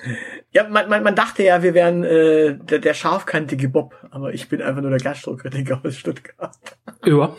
Ja, 0.50 0.66
man, 0.66 0.88
man, 0.88 1.02
man 1.02 1.14
dachte 1.14 1.42
ja, 1.42 1.62
wir 1.62 1.74
wären 1.74 2.04
äh, 2.04 2.56
der, 2.56 2.78
der 2.78 2.94
scharfkantige 2.94 3.68
Bob, 3.68 3.94
aber 4.10 4.32
ich 4.32 4.48
bin 4.48 4.62
einfach 4.62 4.80
nur 4.80 4.90
der 4.90 4.98
Gastrokritiker 4.98 5.82
aus 5.84 5.98
Stuttgart. 5.98 6.56
Ja. 7.04 7.36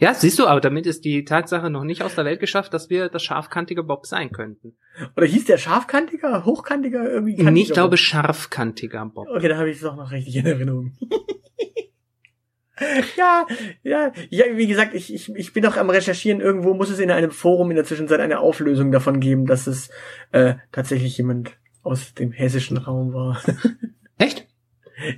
Ja, 0.00 0.14
siehst 0.14 0.38
du, 0.38 0.46
aber 0.46 0.60
damit 0.60 0.86
ist 0.86 1.04
die 1.04 1.24
Tatsache 1.24 1.70
noch 1.70 1.84
nicht 1.84 2.02
aus 2.02 2.14
der 2.14 2.24
Welt 2.24 2.40
geschafft, 2.40 2.74
dass 2.74 2.90
wir 2.90 3.08
das 3.08 3.22
scharfkantige 3.22 3.82
Bob 3.82 4.06
sein 4.06 4.30
könnten. 4.30 4.76
Oder 5.16 5.26
hieß 5.26 5.46
der 5.46 5.58
scharfkantiger, 5.58 6.44
hochkantiger 6.44 7.10
irgendwie? 7.10 7.36
kantiger 7.36 7.60
ich 7.60 7.72
glaube 7.72 7.90
Bob? 7.90 7.98
scharfkantiger 7.98 9.06
Bob. 9.06 9.26
Okay, 9.28 9.48
da 9.48 9.56
habe 9.56 9.70
ich 9.70 9.76
es 9.76 9.82
doch 9.82 9.96
noch 9.96 10.12
richtig 10.12 10.36
in 10.36 10.46
Erinnerung. 10.46 10.92
ja, 13.16 13.46
ja, 13.82 14.12
ja, 14.30 14.44
wie 14.54 14.66
gesagt, 14.66 14.94
ich, 14.94 15.12
ich, 15.14 15.34
ich 15.34 15.52
bin 15.52 15.62
noch 15.62 15.76
am 15.76 15.90
Recherchieren. 15.90 16.40
Irgendwo 16.40 16.74
muss 16.74 16.90
es 16.90 16.98
in 16.98 17.10
einem 17.10 17.30
Forum 17.30 17.70
in 17.70 17.76
der 17.76 17.84
Zwischenzeit 17.84 18.20
eine 18.20 18.40
Auflösung 18.40 18.92
davon 18.92 19.20
geben, 19.20 19.46
dass 19.46 19.66
es 19.66 19.90
äh, 20.32 20.54
tatsächlich 20.72 21.16
jemand 21.16 21.56
aus 21.82 22.14
dem 22.14 22.32
hessischen 22.32 22.76
Raum 22.76 23.12
war. 23.12 23.40
Echt? 24.18 24.46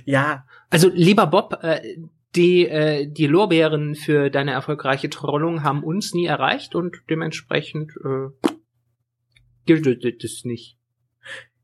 ja, 0.05 0.45
Also, 0.69 0.89
lieber 0.93 1.27
Bob, 1.27 1.57
äh, 1.61 1.97
die, 2.37 2.67
äh, 2.67 3.07
die 3.07 3.27
Lorbeeren 3.27 3.95
für 3.95 4.29
deine 4.29 4.51
erfolgreiche 4.51 5.09
Trollung 5.09 5.63
haben 5.63 5.83
uns 5.83 6.13
nie 6.13 6.27
erreicht 6.27 6.75
und 6.75 7.01
dementsprechend 7.09 7.91
äh, 8.05 8.51
gilt 9.65 10.23
das 10.23 10.43
nicht. 10.43 10.77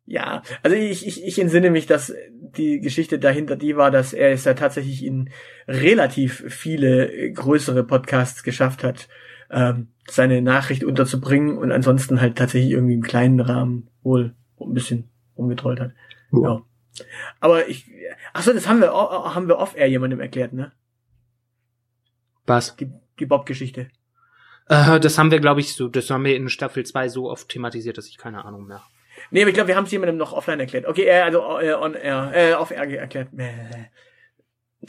Ja, 0.06 0.42
also 0.64 0.76
ich, 0.76 1.08
ich, 1.08 1.24
ich 1.24 1.40
entsinne 1.40 1.70
mich, 1.70 1.86
dass 1.86 2.14
die 2.30 2.82
Geschichte 2.82 3.20
dahinter 3.20 3.56
die 3.56 3.78
war, 3.78 3.90
dass 3.90 4.12
er 4.12 4.32
es 4.32 4.44
ja 4.44 4.54
tatsächlich 4.54 5.06
in 5.06 5.30
relativ 5.68 6.44
viele 6.50 7.32
größere 7.32 7.86
Podcasts 7.86 8.44
geschafft 8.44 8.84
hat, 8.84 9.08
ähm, 9.50 9.94
seine 10.10 10.42
Nachricht 10.42 10.84
unterzubringen 10.84 11.58
und 11.58 11.72
ansonsten 11.72 12.20
halt 12.20 12.38
tatsächlich 12.38 12.72
irgendwie 12.72 12.96
im 12.96 13.02
kleinen 13.02 13.40
Rahmen 13.40 13.90
wohl 14.02 14.36
ein 14.60 14.74
bisschen 14.74 15.10
umgetrollt 15.36 15.80
hat. 15.80 15.92
Ja. 16.34 16.42
ja. 16.42 16.62
Aber 17.40 17.68
ich, 17.68 17.90
ach 18.34 18.44
so, 18.44 18.54
das 18.54 18.68
haben 18.68 18.82
wir, 18.82 18.92
haben 18.92 19.48
wir 19.48 19.58
off-air 19.58 19.88
jemandem 19.88 20.20
erklärt, 20.20 20.54
ne? 20.54 20.72
Was? 22.46 22.76
Die, 22.76 22.92
die 23.20 23.26
Bob-Geschichte. 23.26 23.90
Äh, 24.70 25.00
das 25.00 25.18
haben 25.18 25.32
wir, 25.32 25.40
glaube 25.40 25.62
ich, 25.62 25.76
so, 25.76 25.88
das 25.88 26.10
haben 26.10 26.26
wir 26.26 26.36
in 26.36 26.50
Staffel 26.50 26.86
2 26.86 27.10
so 27.10 27.30
oft 27.30 27.50
thematisiert, 27.50 27.98
dass 27.98 28.08
ich 28.08 28.18
keine 28.18 28.46
Ahnung 28.46 28.66
mehr. 28.68 28.84
Nee, 29.32 29.42
aber 29.42 29.50
ich 29.50 29.56
glaube, 29.56 29.70
wir 29.70 29.76
haben 29.76 29.86
es 29.86 29.92
jemandem 29.92 30.18
noch 30.18 30.34
offline 30.34 30.60
erklärt. 30.60 30.86
Okay, 30.86 31.06
äh, 31.06 31.22
also 31.22 31.60
äh, 31.60 31.74
on 31.74 31.94
air, 31.94 32.32
äh, 32.34 32.54
off 32.54 32.72
air 32.72 33.00
erklärt. 33.00 33.30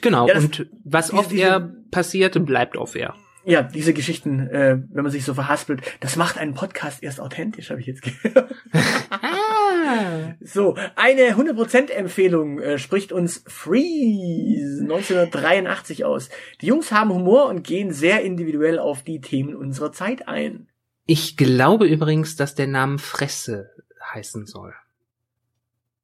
Genau, 0.02 0.28
ja, 0.28 0.36
und 0.36 0.66
was 0.84 1.12
off 1.12 1.32
air 1.32 1.72
passiert, 1.90 2.44
bleibt 2.44 2.76
off 2.76 2.94
air 2.96 3.14
ja, 3.44 3.62
diese 3.62 3.92
Geschichten, 3.92 4.48
äh, 4.48 4.78
wenn 4.90 5.02
man 5.02 5.12
sich 5.12 5.24
so 5.24 5.34
verhaspelt, 5.34 5.82
das 6.00 6.16
macht 6.16 6.38
einen 6.38 6.54
Podcast 6.54 7.02
erst 7.02 7.20
authentisch, 7.20 7.70
habe 7.70 7.80
ich 7.80 7.86
jetzt 7.86 8.02
gehört. 8.02 8.54
so, 10.40 10.76
eine 10.96 11.34
100% 11.34 11.90
Empfehlung 11.90 12.58
äh, 12.58 12.78
spricht 12.78 13.12
uns 13.12 13.44
Freeze 13.46 14.82
1983 14.82 16.04
aus. 16.04 16.30
Die 16.60 16.66
Jungs 16.66 16.90
haben 16.90 17.12
Humor 17.12 17.46
und 17.46 17.64
gehen 17.64 17.92
sehr 17.92 18.22
individuell 18.22 18.78
auf 18.78 19.02
die 19.02 19.20
Themen 19.20 19.54
unserer 19.54 19.92
Zeit 19.92 20.26
ein. 20.26 20.68
Ich 21.06 21.36
glaube 21.36 21.86
übrigens, 21.86 22.36
dass 22.36 22.54
der 22.54 22.66
Name 22.66 22.98
Fresse 22.98 23.70
heißen 24.14 24.46
soll. 24.46 24.74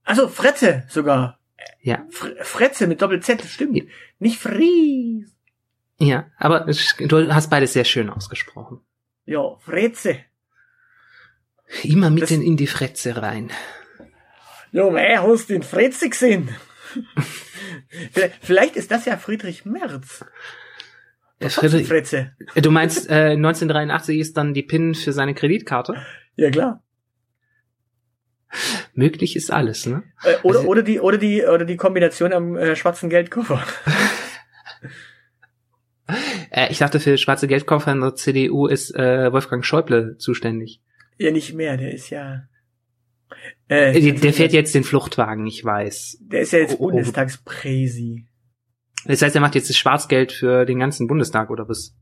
Also 0.05 0.29
Fretze 0.29 0.85
sogar. 0.89 1.39
Ja. 1.81 2.05
Fr 2.11 2.33
Fretze 2.43 2.87
mit 2.87 3.01
Doppel-Z, 3.01 3.43
stimmt. 3.43 3.77
Ja. 3.77 3.85
Nicht 4.19 4.39
Freeze. 4.39 5.33
Ja, 6.01 6.31
aber 6.39 6.61
du 6.99 7.35
hast 7.35 7.51
beides 7.51 7.75
sehr 7.75 7.85
schön 7.85 8.09
ausgesprochen. 8.09 8.81
Ja, 9.27 9.57
Fretze. 9.59 10.17
Immer 11.83 12.09
mitten 12.09 12.39
das, 12.39 12.47
in 12.47 12.57
die 12.57 12.67
Fretze 12.67 13.21
rein. 13.21 13.51
Ja, 14.73 14.89
mei, 14.89 15.17
hast 15.19 15.51
du 15.51 15.53
den 15.53 15.63
Fretze 15.63 16.09
gesehen? 16.09 16.49
Vielleicht 18.41 18.77
ist 18.77 18.91
das 18.91 19.05
ja 19.05 19.19
Friedrich 19.19 19.67
Merz. 19.67 20.25
Der 21.41 21.51
Friedrich, 21.51 21.87
Fretze. 21.87 22.33
Du 22.55 22.71
meinst, 22.71 23.09
äh, 23.11 23.33
1983 23.33 24.19
ist 24.19 24.37
dann 24.37 24.55
die 24.55 24.63
PIN 24.63 24.95
für 24.95 25.13
seine 25.13 25.35
Kreditkarte? 25.35 25.95
Ja, 26.37 26.51
klar. 26.51 26.83
Möglich 28.95 29.37
ist 29.37 29.53
alles, 29.53 29.87
ne? 29.87 30.03
Äh, 30.23 30.37
oder, 30.43 30.59
also, 30.61 30.71
oder 30.71 30.83
die, 30.83 30.99
oder 30.99 31.19
die, 31.19 31.45
oder 31.45 31.65
die 31.65 31.77
Kombination 31.77 32.33
am 32.33 32.57
äh, 32.57 32.75
schwarzen 32.75 33.11
Geldkoffer. 33.11 33.63
Äh, 36.51 36.71
ich 36.71 36.79
dachte, 36.79 37.01
für 37.01 37.17
schwarze 37.17 37.49
Geldkoffer 37.49 37.93
in 37.93 38.01
der 38.01 38.15
CDU 38.15 38.67
ist 38.67 38.95
äh, 38.95 39.33
Wolfgang 39.33 39.65
Schäuble 39.65 40.17
zuständig. 40.19 40.81
Ja, 41.17 41.31
nicht 41.31 41.55
mehr, 41.55 41.77
der 41.77 41.93
ist 41.93 42.11
ja. 42.11 42.43
Äh, 43.69 44.01
der, 44.01 44.13
der 44.15 44.33
fährt 44.33 44.53
jetzt 44.53 44.75
den 44.75 44.85
Fluchtwagen, 44.85 45.47
ich 45.47 45.65
weiß. 45.65 46.19
Der 46.21 46.41
ist 46.41 46.53
ja 46.53 46.59
jetzt 46.59 46.75
oh, 46.75 46.87
oh. 46.87 46.91
Bundestagspräsi. 46.91 48.27
Das 49.05 49.23
heißt, 49.23 49.35
er 49.35 49.41
macht 49.41 49.55
jetzt 49.55 49.71
das 49.71 49.77
Schwarzgeld 49.77 50.33
für 50.33 50.67
den 50.67 50.79
ganzen 50.79 51.07
Bundestag, 51.07 51.51
oder 51.51 51.69
was? 51.69 51.95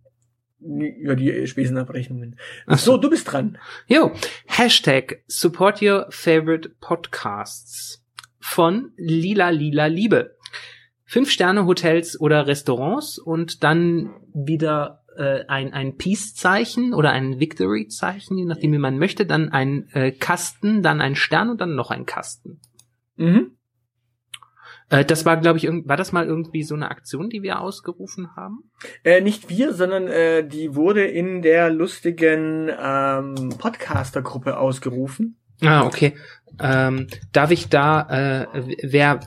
Ja, 0.61 1.14
die 1.14 1.47
Spesenabrechnungen. 1.47 2.38
Ach 2.67 2.78
so, 2.78 2.97
du 2.97 3.09
bist 3.11 3.31
dran. 3.31 3.59
Jo. 3.87 4.12
Hashtag 4.47 5.23
support 5.28 5.81
your 5.81 6.07
favorite 6.11 6.71
podcasts 6.81 8.02
von 8.40 8.93
Lila 8.97 9.50
Lila 9.50 9.87
Liebe. 9.87 10.37
Fünf-Sterne-Hotels 11.09 12.21
oder 12.21 12.47
Restaurants 12.47 13.19
und 13.19 13.65
dann 13.65 14.11
wieder 14.35 15.05
äh, 15.17 15.47
ein, 15.49 15.73
ein 15.73 15.97
Peace-Zeichen 15.97 16.93
oder 16.93 17.12
ein 17.12 17.41
Victory-Zeichen, 17.41 18.37
je 18.37 18.45
nachdem, 18.45 18.73
wie 18.73 18.79
man 18.79 18.99
möchte, 18.99 19.25
dann 19.25 19.49
ein 19.49 19.88
äh, 19.95 20.12
Kasten, 20.12 20.83
dann 20.83 21.00
ein 21.00 21.17
Stern 21.17 21.49
und 21.49 21.62
dann 21.62 21.75
noch 21.75 21.91
ein 21.91 22.05
Kasten. 22.05 22.61
Mhm. 23.17 23.53
Äh, 24.91 25.07
das 25.07 25.25
war, 25.25 25.38
glaube 25.38 25.57
ich, 25.57 25.65
war 25.67 25.97
das 25.97 26.12
mal 26.12 26.27
irgendwie 26.27 26.62
so 26.62 26.75
eine 26.75 26.91
Aktion, 26.91 27.31
die 27.31 27.43
wir 27.43 27.61
ausgerufen 27.61 28.37
haben? 28.37 28.71
Äh, 29.03 29.23
nicht 29.23 29.49
wir, 29.49 29.73
sondern 29.73 30.09
äh, 30.09 30.47
die 30.47 30.75
wurde 30.75 31.05
in 31.05 31.41
der 31.41 31.71
lustigen 31.71 32.71
ähm, 32.79 33.55
Podcaster-Gruppe 33.59 34.59
ausgerufen. 34.59 35.38
Ah, 35.62 35.85
okay. 35.85 36.15
Ähm, 36.61 37.07
darf 37.33 37.50
ich 37.50 37.69
da, 37.69 38.43
äh, 38.43 38.47
wer, 38.83 39.21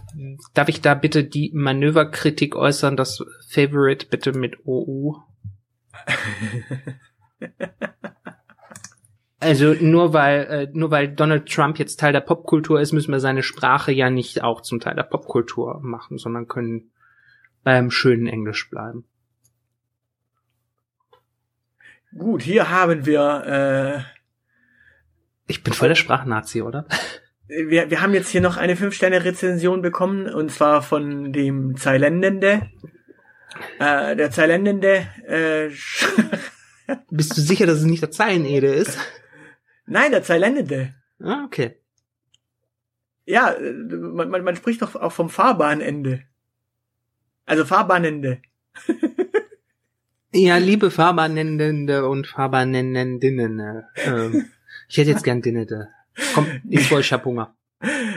darf 0.54 0.70
ich 0.70 0.82
da 0.82 0.96
bitte 0.96 1.24
die 1.24 1.52
Manöverkritik 1.54 2.56
äußern, 2.56 2.98
das 2.98 3.24
Favorite 3.48 4.08
bitte 4.10 4.34
mit 4.34 4.66
OU? 4.66 5.22
also 9.40 9.74
nur 9.80 10.14
weil, 10.14 10.40
äh, 10.44 10.70
nur 10.74 10.92
weil 10.92 11.08
Donald 11.10 11.50
Trump 11.50 11.80
jetzt 11.80 12.00
Teil 12.00 12.12
der 12.12 12.22
Popkultur 12.22 12.82
ist, 12.82 12.92
müssen 12.92 13.12
wir 13.12 13.20
seine 13.20 13.44
Sprache 13.44 13.92
ja 13.94 14.10
nicht 14.10 14.44
auch 14.44 14.62
zum 14.62 14.80
Teil 14.80 14.96
der 14.96 15.04
Popkultur 15.04 15.80
machen, 15.82 16.18
sondern 16.18 16.48
können 16.48 16.92
beim 17.64 17.92
schönen 17.92 18.28
Englisch 18.28 18.70
bleiben. 18.70 19.06
Gut, 22.18 22.42
hier 22.42 22.70
haben 22.70 23.06
wir 23.06 24.04
äh 24.06 24.21
ich 25.52 25.64
bin 25.64 25.74
voll 25.74 25.90
der 25.90 25.96
Sprachnazi, 25.96 26.62
oder? 26.62 26.88
Wir, 27.48 27.90
wir 27.90 28.02
haben 28.02 28.14
jetzt 28.14 28.30
hier 28.30 28.42
noch 28.42 28.58
eine 28.58 28.76
5-Sterne-Rezension 28.76 29.82
bekommen, 29.82 30.28
und 30.28 30.52
zwar 30.52 30.82
von 30.82 31.34
dem 31.34 31.76
Zeilendende. 31.78 32.70
Äh, 33.80 34.16
der 34.16 34.32
Zeilendende, 34.32 35.08
äh, 35.28 35.70
Bist 37.10 37.38
du 37.38 37.42
sicher, 37.42 37.66
dass 37.66 37.80
es 37.80 37.86
nicht 37.86 38.02
der 38.02 38.12
Zeilenede 38.12 38.68
ist? 38.68 38.98
Nein, 39.86 40.12
der 40.12 40.24
Zeilendende. 40.24 40.94
Ah, 41.20 41.44
okay. 41.46 41.78
Ja, 43.26 43.56
man, 43.60 44.30
man, 44.30 44.44
man 44.44 44.56
spricht 44.56 44.82
doch 44.82 44.96
auch 44.96 45.12
vom 45.12 45.30
Fahrbahnende. 45.30 46.24
Also 47.46 47.66
Fahrbahnende. 47.66 48.42
ja, 50.34 50.58
liebe 50.58 50.92
Fahrbahnende 50.92 52.08
und 52.08 52.28
Fahrbahnendinnen. 52.28 53.84
Ähm. 54.06 54.50
Ich 54.92 54.98
hätte 54.98 55.12
jetzt 55.12 55.24
gern 55.24 55.42
Dinner. 55.42 55.88
Komm, 56.34 56.48
ich 56.70 56.86
voll, 56.86 57.00
ich 57.00 57.14
hab 57.14 57.24
Hunger. 57.24 57.56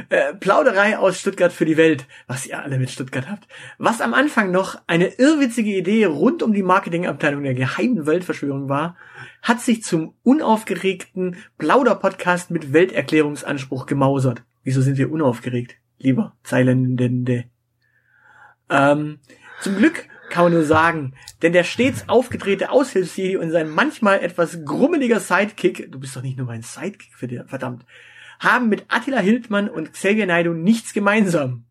Äh, 0.09 0.35
Plauderei 0.35 0.99
aus 0.99 1.21
Stuttgart 1.21 1.53
für 1.53 1.65
die 1.65 1.77
Welt, 1.77 2.05
was 2.27 2.47
ihr 2.47 2.61
alle 2.61 2.79
mit 2.81 2.91
Stuttgart 2.91 3.31
habt. 3.31 3.47
Was 3.79 4.01
am 4.01 4.13
Anfang 4.13 4.51
noch 4.51 4.83
eine 4.89 5.07
irrwitzige 5.07 5.71
Idee 5.71 6.07
rund 6.07 6.43
um 6.43 6.53
die 6.53 6.65
Marketingabteilung 6.65 7.45
der 7.45 7.55
geheimen 7.55 8.07
Weltverschwörung 8.07 8.69
war, 8.69 8.97
hat 9.41 9.61
sich 9.61 9.85
zum 9.85 10.15
unaufgeregten 10.25 11.37
Plauder-Podcast 11.59 12.51
mit 12.51 12.73
Welterklärungsanspruch 12.73 13.87
gemausert. 13.87 14.43
Wieso 14.65 14.83
sind 14.83 14.99
wir 14.99 15.13
unaufgeregt, 15.13 15.77
lieber 15.99 16.35
Zeilendende? 16.43 17.45
Ähm, 18.69 19.21
zum 19.61 19.77
Glück 19.77 20.09
kann 20.35 20.47
man 20.47 20.53
nur 20.53 20.65
sagen. 20.65 21.15
Denn 21.43 21.53
der 21.53 21.63
stets 21.63 22.09
aufgedrehte 22.09 22.71
Aushilfsjedi 22.71 23.37
und 23.37 23.53
sein 23.53 23.69
manchmal 23.69 24.19
etwas 24.19 24.65
grummeliger 24.65 25.21
Sidekick, 25.21 25.93
du 25.93 26.01
bist 26.01 26.17
doch 26.17 26.23
nicht 26.23 26.37
nur 26.37 26.47
mein 26.49 26.63
Sidekick, 26.63 27.15
für 27.15 27.29
dir, 27.29 27.45
verdammt, 27.47 27.87
haben 28.41 28.69
mit 28.69 28.85
Attila 28.89 29.21
Hildmann 29.21 29.69
und 29.69 29.93
Xavier 29.93 30.27
Naidoo 30.27 30.53
nichts 30.53 30.93
gemeinsam. 30.93 31.67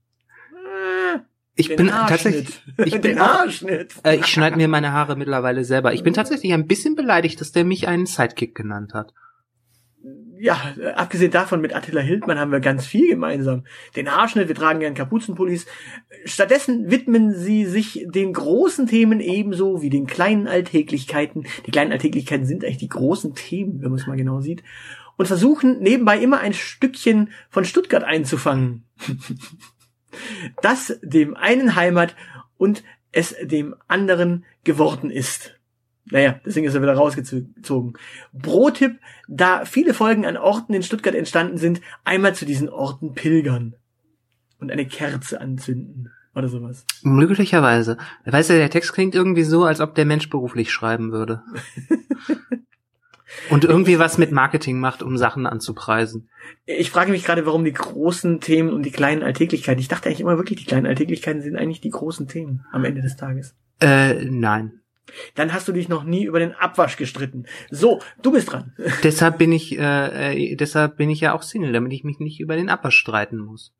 Ich 1.56 1.68
Den 1.68 1.76
bin 1.76 1.88
tatsächlich, 1.90 2.64
ich 2.86 3.02
bin 3.02 3.20
auch, 3.20 3.46
äh, 4.04 4.16
ich 4.16 4.26
schneide 4.28 4.56
mir 4.56 4.70
meine 4.70 4.94
Haare 4.94 5.18
mittlerweile 5.18 5.66
selber. 5.66 5.94
Ich 5.94 6.02
bin 6.02 6.14
tatsächlich 6.14 6.54
ein 6.54 6.66
bisschen 6.66 6.96
beleidigt, 6.96 7.42
dass 7.42 7.52
der 7.52 7.66
mich 7.66 7.88
einen 7.90 8.06
Sidekick 8.06 8.56
genannt 8.56 8.94
hat 8.94 9.14
ja, 10.40 10.76
abgesehen 10.96 11.32
davon 11.32 11.62
mit 11.62 11.76
Attila 11.76 12.02
Hildmann 12.02 12.40
haben 12.40 12.52
wir 12.52 12.60
ganz 12.60 12.86
viel 12.86 13.10
gemeinsam. 13.10 13.66
Den 13.96 14.12
Haarschnitt, 14.12 14.48
wir 14.48 14.56
tragen 14.56 14.80
gern 14.80 14.94
Kapuzenpullis. 14.94 15.66
Stattdessen 16.26 16.90
widmen 16.90 17.34
sie 17.34 17.66
sich 17.66 18.06
den 18.08 18.34
großen 18.34 18.88
Themen 18.88 19.20
ebenso 19.20 19.82
wie 19.82 19.90
den 19.90 20.08
kleinen 20.08 20.48
Alltäglichkeiten. 20.48 21.46
Die 21.66 21.72
kleinen 21.72 21.92
Alltäglichkeiten 21.92 22.46
sind 22.46 22.64
eigentlich 22.64 22.78
die 22.78 22.90
großen 22.90 23.36
Themen, 23.36 23.82
wenn 23.82 23.92
man 23.92 24.00
es 24.00 24.08
mal 24.08 24.18
genau 24.18 24.42
sieht. 24.42 24.64
Und 25.18 25.28
versuchen 25.28 25.80
nebenbei 25.80 26.18
immer 26.20 26.40
ein 26.40 26.54
Stückchen 26.54 27.30
von 27.50 27.66
Stuttgart 27.66 28.04
einzufangen. 28.04 28.86
das 30.62 31.00
dem 31.02 31.36
einen 31.36 31.76
Heimat 31.76 32.16
und 32.58 32.84
es 33.12 33.36
dem 33.42 33.76
anderen 33.88 34.46
geworden 34.64 35.12
ist. 35.12 35.60
Naja, 36.06 36.40
deswegen 36.46 36.68
ist 36.68 36.76
er 36.76 36.82
wieder 36.82 36.96
rausgezogen. 36.96 37.94
Pro-Tipp, 38.42 39.00
da 39.28 39.66
viele 39.66 39.94
Folgen 39.94 40.26
an 40.26 40.38
Orten 40.38 40.74
in 40.74 40.84
Stuttgart 40.84 41.16
entstanden 41.16 41.58
sind, 41.58 41.82
einmal 42.04 42.36
zu 42.36 42.46
diesen 42.46 42.70
Orten 42.70 43.14
pilgern 43.14 43.76
und 44.60 44.72
eine 44.72 44.86
Kerze 44.86 45.40
anzünden 45.40 46.12
oder 46.36 46.50
sowas. 46.50 46.86
Möglicherweise. 47.04 47.98
Weißt 48.26 48.50
du, 48.50 48.54
der 48.54 48.70
Text 48.70 48.94
klingt 48.94 49.16
irgendwie 49.16 49.44
so, 49.44 49.64
als 49.64 49.80
ob 49.80 49.96
der 49.96 50.06
Mensch 50.06 50.30
beruflich 50.30 50.72
schreiben 50.72 51.12
würde. 51.12 51.42
Und 53.50 53.66
irgendwie 53.66 54.00
was 54.00 54.18
mit 54.18 54.32
Marketing 54.32 54.80
macht, 54.80 55.02
um 55.02 55.18
Sachen 55.18 55.48
anzupreisen. 55.48 56.30
Ich 56.66 56.92
frage 56.92 57.12
mich 57.12 57.24
gerade, 57.24 57.46
warum 57.46 57.66
die 57.66 57.74
großen 57.74 58.40
Themen 58.40 58.72
und 58.72 58.84
die 58.84 58.92
kleinen 58.92 59.24
Alltäglichkeiten. 59.24 59.80
Ich 59.80 59.88
dachte 59.88 60.08
eigentlich 60.08 60.22
immer 60.22 60.38
wirklich, 60.38 60.60
die 60.60 60.66
kleinen 60.66 60.86
Alltäglichkeiten 60.86 61.42
sind 61.42 61.56
eigentlich 61.56 61.82
die 61.82 61.90
großen 61.90 62.28
Themen 62.28 62.66
am 62.72 62.86
Ende 62.86 63.02
des 63.02 63.16
Tages. 63.16 63.56
Äh, 63.82 64.26
nein. 64.26 64.83
Dann 65.36 65.54
hast 65.54 65.68
du 65.68 65.72
dich 65.72 65.90
noch 65.90 66.04
nie 66.04 66.26
über 66.26 66.40
den 66.40 66.54
Abwasch 66.54 66.98
gestritten. 66.98 67.46
So, 67.70 68.02
du 68.22 68.32
bist 68.32 68.52
dran. 68.52 68.74
deshalb 69.04 69.38
bin 69.38 69.52
ich, 69.52 69.78
äh, 69.78 70.52
äh, 70.52 70.56
deshalb 70.56 70.98
bin 70.98 71.10
ich 71.10 71.22
ja 71.22 71.34
auch 71.34 71.44
Single, 71.44 71.74
damit 71.74 71.94
ich 71.94 72.04
mich 72.04 72.20
nicht 72.20 72.40
über 72.40 72.56
den 72.56 72.70
Abwasch 72.70 72.96
streiten 72.96 73.38
muss. 73.38 73.74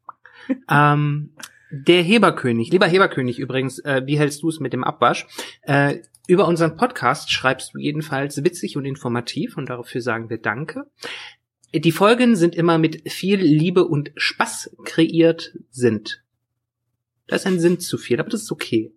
ähm, 0.70 1.32
der 1.72 2.04
Heberkönig, 2.04 2.72
lieber 2.72 2.86
Heberkönig 2.86 3.40
übrigens, 3.40 3.80
äh, 3.80 4.04
wie 4.06 4.20
hältst 4.20 4.44
du 4.44 4.50
es 4.50 4.60
mit 4.60 4.74
dem 4.74 4.84
Abwasch? 4.84 5.26
Äh, 5.64 6.00
über 6.28 6.48
unseren 6.48 6.78
Podcast 6.78 7.32
schreibst 7.32 7.74
du 7.74 7.80
jedenfalls 7.80 8.44
witzig 8.44 8.78
und 8.78 8.86
informativ 8.86 9.58
und 9.58 9.70
dafür 9.70 10.02
sagen 10.02 10.30
wir 10.30 10.38
Danke. 10.38 10.86
Die 11.74 11.92
Folgen 11.92 12.36
sind 12.36 12.54
immer 12.54 12.78
mit 12.78 13.12
viel 13.12 13.40
Liebe 13.40 13.86
und 13.86 14.12
Spaß 14.16 14.78
kreiert 14.86 15.54
sind. 15.72 16.24
Da 17.28 17.38
ist 17.38 17.48
ein 17.48 17.60
Sinn 17.60 17.80
zu 17.80 17.98
viel, 17.98 18.20
aber 18.20 18.30
das 18.30 18.44
ist 18.44 18.52
okay. 18.52 18.94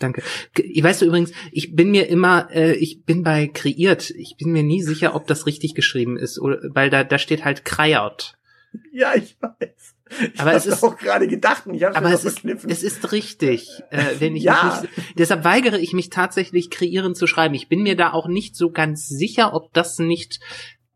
Danke. 0.00 0.22
Ich 0.56 0.82
weißt 0.82 1.02
du 1.02 1.06
übrigens, 1.06 1.30
ich 1.52 1.76
bin 1.76 1.90
mir 1.90 2.08
immer, 2.08 2.48
äh, 2.50 2.72
ich 2.72 3.04
bin 3.04 3.22
bei 3.22 3.46
kreiert, 3.46 4.10
ich 4.10 4.36
bin 4.36 4.50
mir 4.50 4.62
nie 4.62 4.82
sicher, 4.82 5.14
ob 5.14 5.26
das 5.26 5.46
richtig 5.46 5.74
geschrieben 5.74 6.16
ist, 6.16 6.40
oder, 6.40 6.58
weil 6.74 6.90
da, 6.90 7.04
da 7.04 7.18
steht 7.18 7.44
halt 7.44 7.64
kreiert. 7.64 8.36
Ja, 8.92 9.14
ich 9.14 9.36
weiß. 9.40 9.94
Ich 10.32 10.40
aber 10.40 10.54
es 10.54 10.66
ist 10.66 10.82
auch 10.82 10.96
gerade 10.96 11.28
gedacht, 11.28 11.64
ich 11.70 11.84
habe 11.84 11.94
aber 11.94 12.12
es 12.12 12.24
ist, 12.24 12.44
es 12.44 12.82
ist 12.82 13.12
richtig, 13.12 13.68
äh, 13.90 14.02
wenn 14.18 14.34
ich 14.34 14.42
Ja. 14.44 14.80
nicht, 14.82 14.92
deshalb 15.18 15.44
weigere 15.44 15.78
ich 15.78 15.92
mich 15.92 16.10
tatsächlich 16.10 16.70
kreieren 16.70 17.14
zu 17.14 17.26
schreiben. 17.26 17.54
Ich 17.54 17.68
bin 17.68 17.82
mir 17.82 17.96
da 17.96 18.12
auch 18.12 18.26
nicht 18.26 18.56
so 18.56 18.70
ganz 18.70 19.06
sicher, 19.06 19.54
ob 19.54 19.72
das 19.72 19.98
nicht 19.98 20.40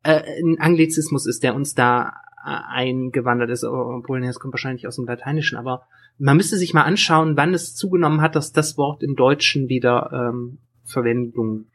äh, 0.03 0.23
ein 0.43 0.59
Anglizismus 0.59 1.27
ist, 1.27 1.43
der 1.43 1.55
uns 1.55 1.75
da 1.75 2.15
äh, 2.45 2.57
eingewandert 2.69 3.51
ist, 3.51 3.65
obwohl 3.65 4.21
das 4.21 4.41
kommt 4.41 4.55
wahrscheinlich 4.55 4.87
aus 4.89 4.97
dem 4.97 5.07
Lateinischen, 5.07 5.59
aber 5.59 5.87
man 6.19 6.37
müsste 6.37 6.57
sich 6.57 6.75
mal 6.75 6.83
anschauen, 6.83 7.37
wann 7.37 7.55
es 7.55 7.75
zugenommen 7.75 8.21
hat, 8.21 8.37
dass 8.37 8.53
das 8.53 8.77
Wort 8.77 9.03
im 9.03 9.17
Deutschen 9.17 9.69
wieder 9.69 10.11
ähm, 10.13 10.59
Verwendung 10.85 11.67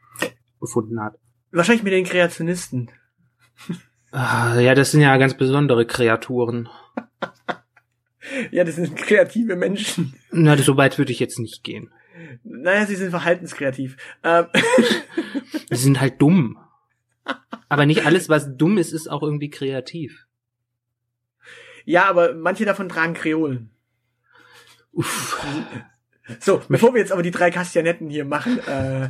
gefunden 0.60 1.00
hat. 1.00 1.18
Wahrscheinlich 1.52 1.82
mit 1.82 1.92
den 1.92 2.04
Kreationisten. 2.04 2.90
Ah, 4.12 4.58
ja, 4.58 4.74
das 4.74 4.92
sind 4.92 5.00
ja 5.00 5.16
ganz 5.16 5.34
besondere 5.36 5.86
Kreaturen. 5.86 6.68
Ja, 8.52 8.62
das 8.64 8.76
sind 8.76 8.96
kreative 8.96 9.56
Menschen. 9.56 10.14
Na, 10.30 10.56
so 10.56 10.76
weit 10.76 10.98
würde 10.98 11.10
ich 11.10 11.18
jetzt 11.18 11.38
nicht 11.40 11.64
gehen. 11.64 11.90
Naja, 12.44 12.86
sie 12.86 12.94
sind 12.94 13.10
verhaltenskreativ. 13.10 13.96
Ähm, 14.22 14.46
Sie 15.70 15.76
sind 15.76 16.00
halt 16.00 16.20
dumm. 16.20 16.58
Aber 17.68 17.86
nicht 17.86 18.06
alles, 18.06 18.28
was 18.28 18.56
dumm 18.56 18.78
ist, 18.78 18.92
ist 18.92 19.08
auch 19.08 19.22
irgendwie 19.22 19.50
kreativ. 19.50 20.26
ja, 21.84 22.04
aber 22.04 22.34
manche 22.34 22.64
davon 22.64 22.88
tragen 22.88 23.14
Kreolen. 23.14 23.70
Uff. 24.92 25.40
So, 26.38 26.60
bevor 26.68 26.94
wir 26.94 27.00
jetzt 27.00 27.12
aber 27.12 27.22
die 27.22 27.30
drei 27.30 27.50
Kastanetten 27.50 28.08
hier 28.08 28.24
machen, 28.24 28.60
äh, 28.66 29.08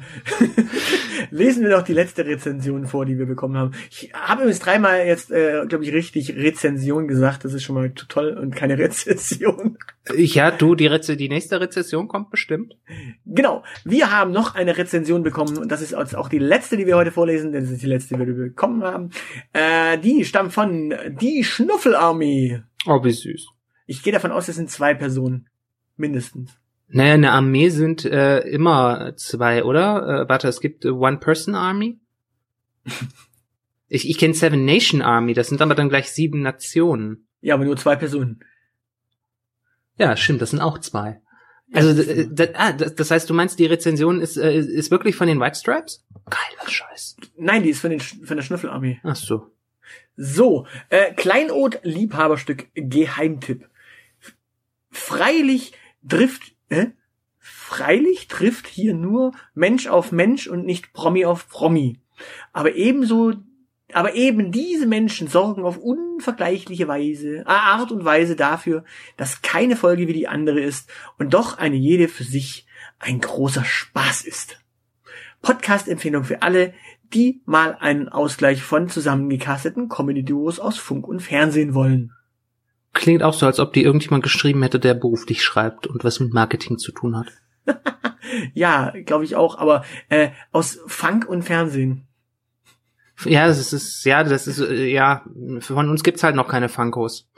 lesen 1.31 1.63
wir 1.63 1.71
doch 1.71 1.83
die 1.83 1.93
letzte 1.93 2.25
Rezension 2.25 2.87
vor, 2.87 3.05
die 3.05 3.19
wir 3.19 3.27
bekommen 3.27 3.57
haben. 3.57 3.73
Ich 3.91 4.11
habe 4.15 4.43
übrigens 4.43 4.61
dreimal 4.61 5.07
jetzt, 5.07 5.31
äh, 5.31 5.67
glaube 5.69 5.85
ich, 5.85 5.93
richtig 5.93 6.35
Rezension 6.37 7.09
gesagt. 7.09 7.45
Das 7.45 7.53
ist 7.53 7.63
schon 7.63 7.75
mal 7.75 7.91
toll 7.91 8.39
und 8.41 8.57
keine 8.57 8.79
Rezession. 8.79 9.77
Ja, 10.17 10.51
du, 10.51 10.75
die, 10.75 10.87
Reze 10.87 11.17
die 11.17 11.29
nächste 11.29 11.61
Rezession 11.61 12.09
kommt 12.09 12.31
bestimmt. 12.31 12.77
Genau, 13.27 13.65
wir 13.85 14.11
haben 14.11 14.33
noch 14.33 14.55
eine 14.55 14.79
Rezension 14.79 15.23
bekommen 15.23 15.59
und 15.59 15.71
das 15.71 15.83
ist 15.83 15.95
auch 15.95 16.29
die 16.29 16.39
letzte, 16.39 16.77
die 16.77 16.87
wir 16.87 16.97
heute 16.97 17.13
vorlesen, 17.13 17.53
denn 17.53 17.65
das 17.65 17.73
ist 17.73 17.83
die 17.83 17.87
letzte, 17.87 18.17
die 18.17 18.27
wir 18.27 18.35
bekommen 18.35 18.83
haben. 18.83 19.11
Äh, 19.53 19.99
die 19.99 20.25
stammt 20.25 20.53
von 20.53 20.95
die 21.21 21.45
Schnuffelarmee. 21.45 22.63
Oh, 22.87 23.05
wie 23.05 23.13
süß. 23.13 23.49
Ich 23.87 24.03
gehe 24.03 24.13
davon 24.13 24.33
aus, 24.33 24.47
das 24.47 24.57
sind 24.57 24.71
zwei 24.71 24.95
Personen. 24.95 25.50
Mindestens. 26.00 26.59
Naja, 26.88 27.14
eine 27.14 27.33
Armee 27.33 27.69
sind 27.69 28.04
äh, 28.04 28.40
immer 28.40 29.14
zwei, 29.16 29.64
oder? 29.64 30.23
Äh, 30.23 30.28
warte, 30.28 30.49
es 30.49 30.61
gibt 30.61 30.84
äh, 30.84 30.91
One-Person-Army? 30.91 32.00
ich 33.89 34.08
ich 34.08 34.19
kenne 34.19 34.34
Seven 34.34 34.65
Nation 34.65 35.02
Army, 35.02 35.34
das 35.34 35.49
sind 35.49 35.60
aber 35.60 35.75
dann 35.75 35.91
gleich 35.91 36.10
sieben 36.10 36.41
Nationen. 36.41 37.28
Ja, 37.43 37.54
aber 37.54 37.65
nur 37.65 37.76
zwei 37.76 37.97
Personen. 37.97 38.41
Ja, 39.99 40.17
stimmt, 40.17 40.41
das 40.41 40.50
sind 40.50 40.60
auch 40.60 40.78
zwei. 40.78 41.21
Also, 41.73 42.02
äh, 42.02 42.26
das, 42.30 42.49
ah, 42.54 42.73
das, 42.73 43.10
heißt, 43.10 43.28
du 43.28 43.34
meinst, 43.34 43.58
die 43.58 43.67
Rezension 43.67 44.21
ist, 44.21 44.39
äh, 44.39 44.58
ist 44.58 44.91
wirklich 44.91 45.15
von 45.15 45.28
den 45.28 45.39
White 45.39 45.58
Stripes? 45.58 46.04
Geiler 46.25 46.69
Scheiß. 46.69 47.17
Nein, 47.36 47.63
die 47.63 47.71
ist 47.71 47.80
von, 47.80 47.91
den, 47.91 48.00
von 48.00 48.36
der 48.36 48.43
Schnüffelarmee. 48.43 49.00
Ach 49.04 49.17
so. 49.17 49.50
So, 50.17 50.67
äh, 50.89 51.13
Kleinod 51.13 51.80
Liebhaberstück 51.82 52.69
Geheimtipp. 52.75 53.69
Freilich 54.91 55.73
trifft, 56.08 56.54
äh? 56.69 56.86
Freilich 57.39 58.28
trifft 58.28 58.67
hier 58.67 58.95
nur 58.95 59.32
Mensch 59.54 59.86
auf 59.86 60.13
Mensch 60.13 60.47
und 60.47 60.67
nicht 60.67 60.93
Promi 60.93 61.25
auf 61.25 61.49
Promi. 61.49 61.99
Aber 62.52 62.75
ebenso, 62.75 63.32
aber 63.93 64.15
eben 64.15 64.52
diese 64.52 64.86
Menschen 64.86 65.26
sorgen 65.26 65.65
auf 65.65 65.78
unvergleichliche 65.78 66.86
Weise, 66.86 67.39
äh, 67.39 67.45
Art 67.47 67.93
und 67.93 68.04
Weise 68.04 68.36
dafür, 68.36 68.84
dass 69.17 69.41
keine 69.41 69.76
Folge 69.76 70.06
wie 70.06 70.13
die 70.13 70.28
andere 70.28 70.60
ist 70.60 70.91
und 71.19 71.32
doch 71.32 71.56
eine 71.56 71.76
jede 71.76 72.08
für 72.08 72.25
sich 72.25 72.67
ein 72.99 73.21
großer 73.21 73.65
Spaß 73.65 74.23
ist. 74.25 74.60
Podcast-Empfehlung 75.41 76.25
für 76.25 76.43
alle, 76.43 76.75
die 77.15 77.43
mal 77.47 77.76
einen 77.80 78.08
Ausgleich 78.08 78.63
von 78.63 78.89
zusammengecasteten 78.89 79.89
Comedy-Duos 79.89 80.60
aus 80.60 80.78
Funk 80.78 81.08
und 81.08 81.21
Fernsehen 81.21 81.75
wollen. 81.75 82.13
Klingt 82.93 83.23
auch 83.23 83.35
so, 83.35 83.47
als 83.47 83.61
ob 83.61 83.73
die 83.73 83.85
irgendjemand 83.85 84.23
geschrieben 84.23 84.63
hätte, 84.63 84.81
der 84.81 84.95
beruflich 84.95 85.43
schreibt 85.43 85.87
und 85.87 86.03
was 86.05 86.21
mit 86.21 86.33
Marketing 86.33 86.79
zu 86.79 86.93
tun 86.93 87.17
hat. 87.17 87.29
Ja, 88.55 88.93
glaube 89.07 89.25
ich 89.25 89.35
auch, 89.35 89.59
aber 89.59 89.85
äh, 90.09 90.31
aus 90.53 90.79
Funk 90.87 91.29
und 91.29 91.43
Fernsehen. 91.43 92.07
Ja, 93.25 93.47
das 93.49 93.73
ist, 93.73 94.05
ja, 94.05 94.23
das 94.25 94.47
ist, 94.47 94.61
äh, 94.61 94.87
ja, 94.87 95.25
von 95.61 95.89
uns 95.91 96.03
gibt's 96.03 96.23
halt 96.23 96.37
noch 96.37 96.49
keine 96.49 96.69
Funkos. 96.69 97.29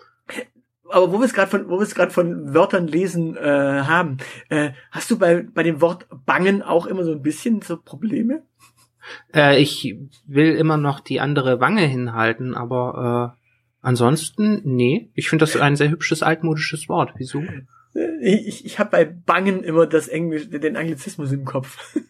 Aber 0.90 1.10
wo 1.10 1.18
wir 1.18 1.24
es 1.24 1.32
gerade 1.32 1.50
von, 1.50 1.68
wo 1.68 1.78
wir 1.78 1.82
es 1.82 1.94
gerade 1.94 2.12
von 2.12 2.52
Wörtern 2.52 2.86
lesen 2.86 3.36
äh, 3.36 3.40
haben, 3.86 4.18
äh, 4.50 4.72
hast 4.90 5.10
du 5.10 5.18
bei 5.18 5.42
bei 5.42 5.62
dem 5.62 5.80
Wort 5.80 6.06
bangen 6.26 6.62
auch 6.62 6.86
immer 6.86 7.04
so 7.04 7.12
ein 7.12 7.22
bisschen 7.22 7.62
so 7.62 7.78
Probleme? 7.78 8.42
Äh, 9.34 9.60
ich 9.60 9.96
will 10.26 10.54
immer 10.54 10.76
noch 10.76 11.00
die 11.00 11.20
andere 11.20 11.60
Wange 11.60 11.86
hinhalten, 11.86 12.54
aber 12.54 13.34
äh, 13.38 13.41
ansonsten, 13.82 14.62
nee. 14.64 15.10
Ich 15.14 15.28
finde 15.28 15.42
das 15.44 15.56
ein 15.56 15.76
sehr 15.76 15.90
hübsches 15.90 16.22
altmodisches 16.22 16.88
Wort. 16.88 17.12
Wieso? 17.16 17.42
Äh, 17.94 18.08
Ich, 18.22 18.64
ich 18.64 18.78
habe 18.78 18.90
bei 18.90 19.04
bangen 19.04 19.62
immer 19.62 19.86
das 19.86 20.08
Englisch, 20.08 20.48
den 20.48 20.76
Anglizismus 20.76 21.32
im 21.32 21.44
Kopf. 21.44 21.96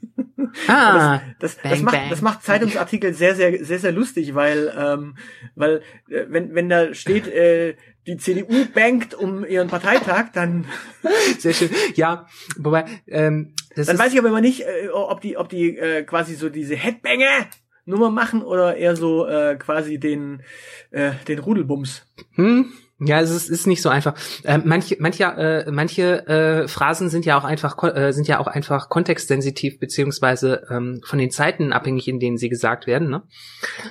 Ah, 0.68 1.20
Das, 1.38 1.56
das, 1.56 1.62
Bang, 1.62 1.82
macht, 1.84 1.94
bang. 1.94 2.10
das 2.10 2.20
macht 2.20 2.42
Zeitungsartikel 2.42 3.14
sehr, 3.14 3.34
sehr, 3.34 3.64
sehr, 3.64 3.78
sehr 3.78 3.92
lustig, 3.92 4.34
weil, 4.34 4.70
ähm, 4.76 5.16
weil 5.54 5.82
äh, 6.10 6.26
wenn, 6.28 6.54
wenn 6.54 6.68
da 6.68 6.92
steht, 6.92 7.26
äh, 7.26 7.74
die 8.06 8.16
CDU 8.18 8.66
bankt 8.74 9.14
um 9.14 9.46
ihren 9.46 9.68
Parteitag, 9.68 10.26
dann, 10.34 10.66
sehr 11.38 11.54
schön. 11.54 11.70
Ja, 11.94 12.26
wobei, 12.58 12.84
ähm, 13.06 13.54
das 13.74 13.86
dann 13.86 13.98
weiß 13.98 14.12
ich 14.12 14.18
aber 14.18 14.28
immer 14.28 14.40
nicht, 14.42 14.60
äh, 14.62 14.88
ob 14.92 15.20
die, 15.22 15.36
ob 15.38 15.48
die 15.48 15.76
äh, 15.78 16.02
quasi 16.02 16.34
so 16.34 16.50
diese 16.50 16.76
Headbanger 16.76 17.46
Nummer 17.84 18.10
machen 18.10 18.42
oder 18.42 18.76
eher 18.76 18.96
so 18.96 19.26
äh, 19.26 19.56
quasi 19.56 19.98
den, 19.98 20.42
äh, 20.90 21.12
den 21.28 21.38
Rudelbums. 21.38 22.06
Hm? 22.34 22.72
Ja, 23.04 23.20
es 23.20 23.30
ist, 23.30 23.48
ist 23.48 23.66
nicht 23.66 23.82
so 23.82 23.88
einfach. 23.88 24.14
Äh, 24.44 24.58
manche, 24.58 24.96
manche, 25.00 25.24
äh, 25.24 25.70
manche 25.70 26.26
äh, 26.26 26.68
Phrasen 26.68 27.08
sind 27.08 27.24
ja 27.24 27.36
auch 27.36 27.44
einfach 27.44 27.76
äh, 27.82 28.12
sind 28.12 28.28
ja 28.28 28.38
auch 28.38 28.46
einfach 28.46 28.88
kontextsensitiv 28.88 29.80
beziehungsweise 29.80 30.66
ähm, 30.70 31.00
von 31.04 31.18
den 31.18 31.30
Zeiten 31.30 31.72
abhängig, 31.72 32.06
in 32.06 32.20
denen 32.20 32.38
sie 32.38 32.48
gesagt 32.48 32.86
werden. 32.86 33.10
Ne? 33.10 33.22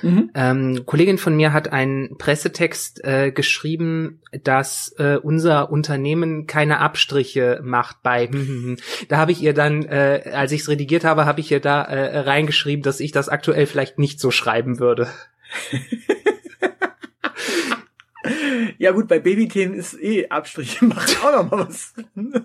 Mhm. 0.02 0.30
Ähm, 0.34 0.86
Kollegin 0.86 1.18
von 1.18 1.36
mir 1.36 1.52
hat 1.52 1.72
einen 1.72 2.16
Pressetext 2.16 3.04
äh, 3.04 3.32
geschrieben, 3.32 4.20
dass 4.44 4.94
äh, 4.98 5.18
unser 5.22 5.70
Unternehmen 5.70 6.46
keine 6.46 6.78
Abstriche 6.78 7.60
macht 7.62 8.02
bei. 8.02 8.30
da 9.08 9.18
habe 9.18 9.32
ich 9.32 9.42
ihr 9.42 9.52
dann, 9.52 9.82
äh, 9.84 10.30
als 10.32 10.52
ich 10.52 10.62
es 10.62 10.68
redigiert 10.68 11.04
habe, 11.04 11.26
habe 11.26 11.40
ich 11.40 11.50
ihr 11.50 11.60
da 11.60 11.82
äh, 11.82 12.20
reingeschrieben, 12.20 12.82
dass 12.82 13.00
ich 13.00 13.12
das 13.12 13.28
aktuell 13.28 13.66
vielleicht 13.66 13.98
nicht 13.98 14.20
so 14.20 14.30
schreiben 14.30 14.78
würde. 14.78 15.08
Ja 18.78 18.92
gut, 18.92 19.08
bei 19.08 19.18
Babythemen 19.18 19.74
ist 19.74 20.00
eh 20.00 20.28
Abstriche 20.28 20.84
machen 20.84 21.16
auch 21.22 21.32
noch 21.44 21.50
mal 21.50 21.66
was. 21.66 21.94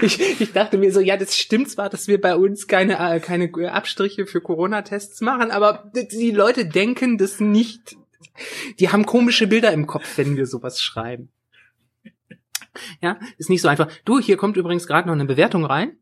Ich, 0.00 0.40
ich 0.40 0.52
dachte 0.52 0.78
mir 0.78 0.90
so, 0.90 1.00
ja, 1.00 1.18
das 1.18 1.36
stimmt 1.36 1.68
zwar, 1.68 1.90
dass 1.90 2.08
wir 2.08 2.18
bei 2.18 2.34
uns 2.34 2.66
keine, 2.66 2.98
äh, 2.98 3.20
keine 3.20 3.50
Abstriche 3.70 4.26
für 4.26 4.40
Corona-Tests 4.40 5.20
machen, 5.20 5.50
aber 5.50 5.92
die 5.94 6.30
Leute 6.30 6.64
denken 6.66 7.18
das 7.18 7.40
nicht. 7.40 7.96
Die 8.78 8.88
haben 8.88 9.04
komische 9.04 9.46
Bilder 9.46 9.70
im 9.72 9.86
Kopf, 9.86 10.16
wenn 10.16 10.36
wir 10.38 10.46
sowas 10.46 10.80
schreiben. 10.80 11.28
Ja, 13.02 13.18
ist 13.36 13.50
nicht 13.50 13.60
so 13.60 13.68
einfach. 13.68 13.88
Du, 14.06 14.18
hier 14.18 14.38
kommt 14.38 14.56
übrigens 14.56 14.86
gerade 14.86 15.08
noch 15.08 15.14
eine 15.14 15.26
Bewertung 15.26 15.66
rein. 15.66 15.98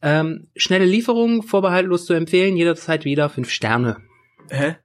Ähm, 0.00 0.48
schnelle 0.54 0.84
Lieferung, 0.84 1.42
vorbehaltlos 1.42 2.04
zu 2.06 2.12
empfehlen, 2.12 2.56
jederzeit 2.56 3.04
wieder 3.04 3.28
fünf 3.28 3.50
Sterne. 3.50 3.96
Hä? 4.50 4.76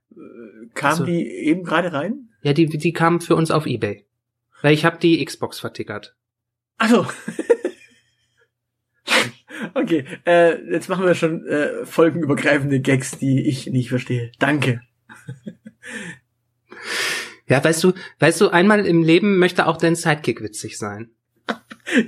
Kam 0.74 0.90
Also- 0.92 1.06
die 1.06 1.28
eben 1.28 1.64
gerade 1.64 1.94
rein? 1.94 2.27
Ja, 2.42 2.54
die, 2.54 2.68
die 2.68 2.94
kamen 2.94 3.22
für 3.22 3.36
uns 3.36 3.52
auf 3.52 3.66
Ebay. 3.66 4.06
Weil 4.62 4.74
ich 4.74 4.86
habe 4.86 4.98
die 4.98 5.24
Xbox 5.24 5.60
vertickert. 5.60 6.16
Also. 6.78 7.08
okay, 9.74 10.06
äh, 10.26 10.62
jetzt 10.72 10.90
machen 10.90 11.06
wir 11.06 11.16
schon 11.16 11.46
äh, 11.48 11.86
folgenübergreifende 11.86 12.80
Gags, 12.80 13.18
die 13.18 13.48
ich 13.48 13.68
nicht 13.68 13.90
verstehe. 13.90 14.32
Danke. 14.40 14.82
Ja, 17.48 17.64
weißt 17.64 17.84
du, 17.84 17.94
weißt 18.20 18.42
du, 18.42 18.50
einmal 18.50 18.86
im 18.86 19.04
Leben 19.04 19.40
möchte 19.40 19.68
auch 19.68 19.78
dein 19.78 19.96
Sidekick 19.96 20.42
witzig 20.42 20.78
sein. 20.78 21.12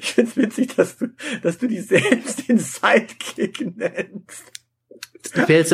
Ich 0.02 0.12
find's 0.12 0.36
witzig, 0.36 0.76
dass 0.76 0.98
du, 0.98 1.08
dass 1.42 1.58
du 1.58 1.68
die 1.68 1.80
selbst 1.80 2.50
den 2.50 2.58
Sidekick 2.58 3.78
nennst. 3.78 4.52
Wer, 5.48 5.66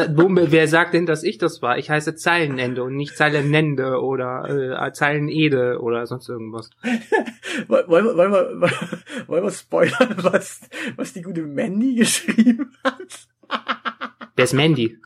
wer 0.51 0.67
sagt 0.67 0.93
denn, 0.93 1.05
dass 1.05 1.23
ich 1.23 1.37
das 1.37 1.61
war? 1.61 1.77
Ich 1.77 1.89
heiße 1.89 2.15
Zeilenende 2.15 2.83
und 2.83 2.95
nicht 2.95 3.15
Zeilenende 3.15 4.01
oder 4.01 4.79
äh, 4.87 4.91
Zeilenede 4.91 5.79
oder 5.81 6.05
sonst 6.07 6.27
irgendwas. 6.29 6.69
Woll- 7.67 7.87
Wollen 7.87 8.05
wir, 8.05 8.17
wollen 8.17 8.31
wir, 8.31 8.71
wollen 9.27 9.43
wir 9.43 9.51
spoilern, 9.51 10.15
was, 10.17 10.61
was 10.95 11.13
die 11.13 11.21
gute 11.21 11.43
Mandy 11.43 11.95
geschrieben 11.95 12.75
hat? 12.83 13.27
Wer 14.35 14.43
ist 14.45 14.53
Mandy? 14.53 14.97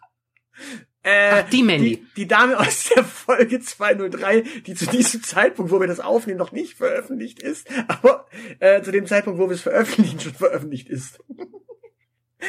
Äh, 1.03 1.29
Ach, 1.31 1.49
die 1.49 1.63
Mandy. 1.63 1.97
Die, 1.97 2.07
die 2.17 2.27
Dame 2.27 2.59
aus 2.59 2.89
der 2.95 3.03
Folge 3.03 3.59
203, 3.59 4.43
die 4.65 4.73
zu 4.73 4.85
diesem 4.87 5.21
Zeitpunkt, 5.23 5.71
wo 5.71 5.79
wir 5.79 5.87
das 5.87 5.99
aufnehmen, 5.99 6.39
noch 6.39 6.51
nicht 6.51 6.73
veröffentlicht 6.75 7.39
ist, 7.41 7.67
aber 7.87 8.25
äh, 8.59 8.81
zu 8.81 8.91
dem 8.91 9.05
Zeitpunkt, 9.05 9.39
wo 9.39 9.47
wir 9.47 9.53
es 9.55 9.61
veröffentlichen, 9.61 10.19
schon 10.19 10.33
veröffentlicht 10.33 10.89
ist. 10.89 11.19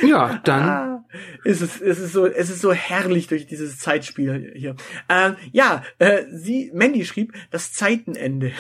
Ja, 0.03 0.41
dann. 0.45 0.63
Ah, 0.63 1.05
ist 1.45 1.63
es, 1.63 1.81
es 1.81 1.99
ist 1.99 2.13
so, 2.13 2.27
es 2.27 2.51
ist 2.51 2.61
so 2.61 2.73
herrlich 2.73 3.27
durch 3.27 3.47
dieses 3.47 3.79
Zeitspiel 3.79 4.53
hier. 4.55 4.77
Ähm, 5.09 5.37
ja, 5.53 5.83
äh, 5.99 6.25
sie, 6.33 6.71
Mandy 6.75 7.05
schrieb 7.05 7.33
das 7.51 7.73
Zeitenende. 7.73 8.53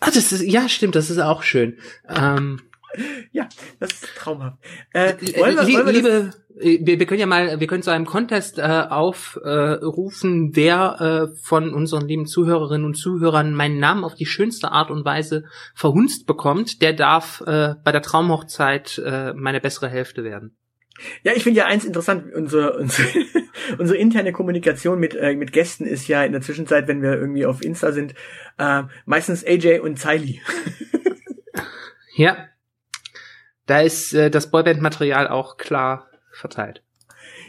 Ah, 0.00 0.10
das 0.12 0.32
ist, 0.32 0.42
ja, 0.42 0.68
stimmt, 0.68 0.96
das 0.96 1.10
ist 1.10 1.18
auch 1.18 1.42
schön. 1.42 1.78
Ähm, 2.08 2.60
Ja, 3.32 3.48
das 3.80 3.92
ist 3.92 4.16
traumhaft. 4.16 4.58
Äh, 4.92 5.12
Äh, 5.12 5.40
wollen 5.40 5.56
wir, 5.56 5.74
wollen 5.74 5.86
wir 5.86 5.92
liebe, 5.92 6.30
äh, 6.60 6.78
wir, 6.84 6.98
wir 6.98 7.06
können 7.06 7.20
ja 7.20 7.26
mal, 7.26 7.58
wir 7.58 7.66
können 7.66 7.82
zu 7.82 7.90
einem 7.90 8.04
Contest 8.04 8.58
äh, 8.58 8.62
aufrufen, 8.62 10.48
äh, 10.48 10.56
wer 10.56 11.00
äh, 11.32 11.36
von 11.42 11.72
unseren 11.72 12.06
lieben 12.06 12.26
Zuhörerinnen 12.26 12.84
und 12.84 12.94
Zuhörern 12.94 13.54
meinen 13.54 13.78
Namen 13.78 14.04
auf 14.04 14.14
die 14.14 14.26
schönste 14.26 14.72
Art 14.72 14.90
und 14.90 15.04
Weise 15.04 15.44
verhunzt 15.74 16.26
bekommt, 16.26 16.82
der 16.82 16.92
darf 16.92 17.42
äh, 17.46 17.74
bei 17.82 17.92
der 17.92 18.02
Traumhochzeit 18.02 18.98
äh, 18.98 19.32
meine 19.34 19.60
bessere 19.60 19.88
Hälfte 19.88 20.24
werden. 20.24 20.56
Ja, 21.22 21.32
ich 21.34 21.42
finde 21.42 21.58
ja 21.58 21.66
eins 21.66 21.84
interessant, 21.84 22.32
unsere, 22.34 22.72
unsere, 22.78 23.08
unsere 23.78 23.98
interne 23.98 24.32
Kommunikation 24.32 24.98
mit, 24.98 25.14
äh, 25.14 25.34
mit 25.34 25.52
Gästen 25.52 25.84
ist 25.84 26.08
ja 26.08 26.24
in 26.24 26.32
der 26.32 26.40
Zwischenzeit, 26.40 26.88
wenn 26.88 27.02
wir 27.02 27.14
irgendwie 27.14 27.46
auf 27.46 27.62
Insta 27.62 27.92
sind, 27.92 28.14
äh, 28.58 28.82
meistens 29.04 29.44
AJ 29.44 29.80
und 29.80 29.98
Zeili. 29.98 30.40
Ja, 32.14 32.48
da 33.66 33.80
ist 33.80 34.12
äh, 34.12 34.30
das 34.30 34.50
Boyband-Material 34.50 35.28
auch 35.28 35.56
klar 35.56 36.10
verteilt. 36.30 36.82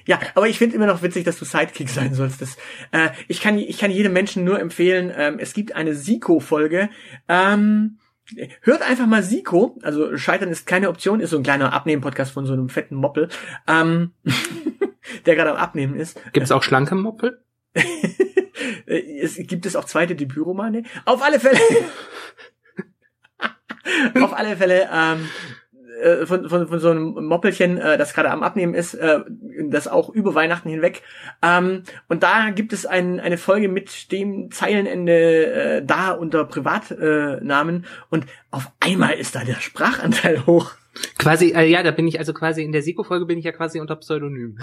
Ja, 0.05 0.19
aber 0.35 0.47
ich 0.47 0.57
finde 0.57 0.75
immer 0.75 0.85
noch 0.85 1.01
witzig, 1.01 1.23
dass 1.23 1.39
du 1.39 1.45
Sidekick 1.45 1.89
sein 1.89 2.13
sollst. 2.13 2.41
Das, 2.41 2.57
äh, 2.91 3.09
ich, 3.27 3.41
kann, 3.41 3.57
ich 3.57 3.77
kann 3.77 3.91
jedem 3.91 4.13
Menschen 4.13 4.43
nur 4.43 4.59
empfehlen, 4.59 5.13
ähm, 5.15 5.37
es 5.39 5.53
gibt 5.53 5.75
eine 5.75 5.95
Siko-Folge. 5.95 6.89
Ähm, 7.27 7.99
hört 8.61 8.81
einfach 8.81 9.05
mal 9.05 9.23
Siko. 9.23 9.77
Also 9.83 10.17
Scheitern 10.17 10.49
ist 10.49 10.65
keine 10.65 10.89
Option, 10.89 11.19
ist 11.19 11.31
so 11.31 11.37
ein 11.37 11.43
kleiner 11.43 11.73
Abnehmen-Podcast 11.73 12.31
von 12.31 12.45
so 12.45 12.53
einem 12.53 12.69
fetten 12.69 12.95
Moppel, 12.95 13.29
ähm, 13.67 14.11
der 15.25 15.35
gerade 15.35 15.51
am 15.51 15.57
Abnehmen 15.57 15.95
ist. 15.95 16.19
Gibt's 16.33 16.51
auch 16.51 16.63
schlanke 16.63 16.95
Moppel? 16.95 17.43
Es 18.85 19.35
gibt 19.37 19.65
es 19.65 19.75
auch 19.75 19.85
zweite 19.85 20.15
Debütromane. 20.15 20.83
Auf 21.05 21.23
alle 21.23 21.39
Fälle. 21.39 21.59
Auf 24.21 24.33
alle 24.33 24.55
Fälle, 24.55 24.89
ähm, 24.93 25.27
äh, 26.03 26.25
von, 26.25 26.49
von, 26.49 26.67
von 26.67 26.79
so 26.79 26.89
einem 26.89 27.25
Moppelchen, 27.25 27.77
äh, 27.77 27.97
das 27.97 28.13
gerade 28.13 28.29
am 28.31 28.43
Abnehmen 28.43 28.73
ist, 28.73 28.93
äh, 28.93 29.21
das 29.69 29.87
auch 29.87 30.09
über 30.09 30.35
Weihnachten 30.35 30.69
hinweg. 30.69 31.01
Ähm, 31.41 31.83
und 32.07 32.23
da 32.23 32.49
gibt 32.49 32.73
es 32.73 32.85
ein, 32.85 33.19
eine 33.19 33.37
Folge 33.37 33.69
mit 33.69 34.11
dem 34.11 34.51
Zeilenende 34.51 35.45
äh, 35.45 35.85
da 35.85 36.11
unter 36.11 36.45
Privatnamen 36.45 37.45
Namen. 37.45 37.85
und 38.09 38.25
auf 38.51 38.71
einmal 38.79 39.13
ist 39.13 39.35
da 39.35 39.43
der 39.43 39.55
Sprachanteil 39.55 40.45
hoch. 40.45 40.71
Quasi, 41.17 41.53
äh, 41.55 41.65
ja, 41.65 41.83
da 41.83 41.91
bin 41.91 42.07
ich 42.07 42.19
also 42.19 42.33
quasi 42.33 42.63
in 42.63 42.71
der 42.71 42.83
Siko-Folge 42.83 43.25
bin 43.25 43.39
ich 43.39 43.45
ja 43.45 43.51
quasi 43.51 43.79
unter 43.79 43.95
Pseudonym. 43.95 44.57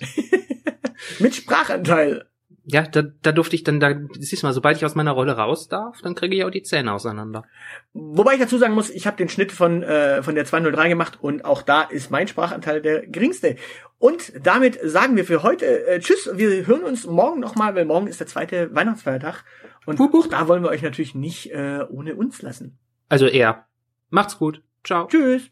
Mit 1.18 1.34
Sprachanteil. 1.34 2.26
Ja, 2.68 2.82
da, 2.82 3.02
da 3.22 3.30
durfte 3.30 3.54
ich 3.54 3.62
dann, 3.62 3.78
da 3.78 3.94
siehst 4.18 4.42
du 4.42 4.46
mal, 4.46 4.52
sobald 4.52 4.76
ich 4.76 4.84
aus 4.84 4.96
meiner 4.96 5.12
Rolle 5.12 5.36
raus 5.36 5.68
darf, 5.68 6.00
dann 6.02 6.16
kriege 6.16 6.34
ich 6.34 6.42
auch 6.42 6.50
die 6.50 6.64
Zähne 6.64 6.92
auseinander. 6.92 7.44
Wobei 7.92 8.34
ich 8.34 8.40
dazu 8.40 8.58
sagen 8.58 8.74
muss, 8.74 8.90
ich 8.90 9.06
habe 9.06 9.16
den 9.16 9.28
Schnitt 9.28 9.52
von, 9.52 9.84
äh, 9.84 10.20
von 10.24 10.34
der 10.34 10.46
203 10.46 10.88
gemacht 10.88 11.18
und 11.20 11.44
auch 11.44 11.62
da 11.62 11.82
ist 11.82 12.10
mein 12.10 12.26
Sprachanteil 12.26 12.82
der 12.82 13.06
geringste. 13.06 13.54
Und 13.98 14.32
damit 14.44 14.80
sagen 14.82 15.16
wir 15.16 15.24
für 15.24 15.44
heute 15.44 15.86
äh, 15.86 16.00
Tschüss. 16.00 16.28
Wir 16.34 16.66
hören 16.66 16.82
uns 16.82 17.06
morgen 17.06 17.38
nochmal, 17.38 17.76
weil 17.76 17.84
morgen 17.84 18.08
ist 18.08 18.18
der 18.18 18.26
zweite 18.26 18.74
Weihnachtsfeiertag. 18.74 19.44
Und 19.86 20.00
hup. 20.00 20.12
auch 20.14 20.26
da 20.26 20.48
wollen 20.48 20.64
wir 20.64 20.70
euch 20.70 20.82
natürlich 20.82 21.14
nicht 21.14 21.52
äh, 21.52 21.84
ohne 21.88 22.16
uns 22.16 22.42
lassen. 22.42 22.78
Also 23.08 23.26
er. 23.26 23.66
Macht's 24.10 24.38
gut. 24.38 24.60
Ciao. 24.82 25.06
Tschüss. 25.06 25.50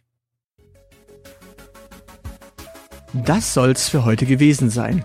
Das 3.13 3.55
soll's 3.55 3.89
für 3.89 4.05
heute 4.05 4.27
gewesen 4.27 4.69
sein. 4.69 5.05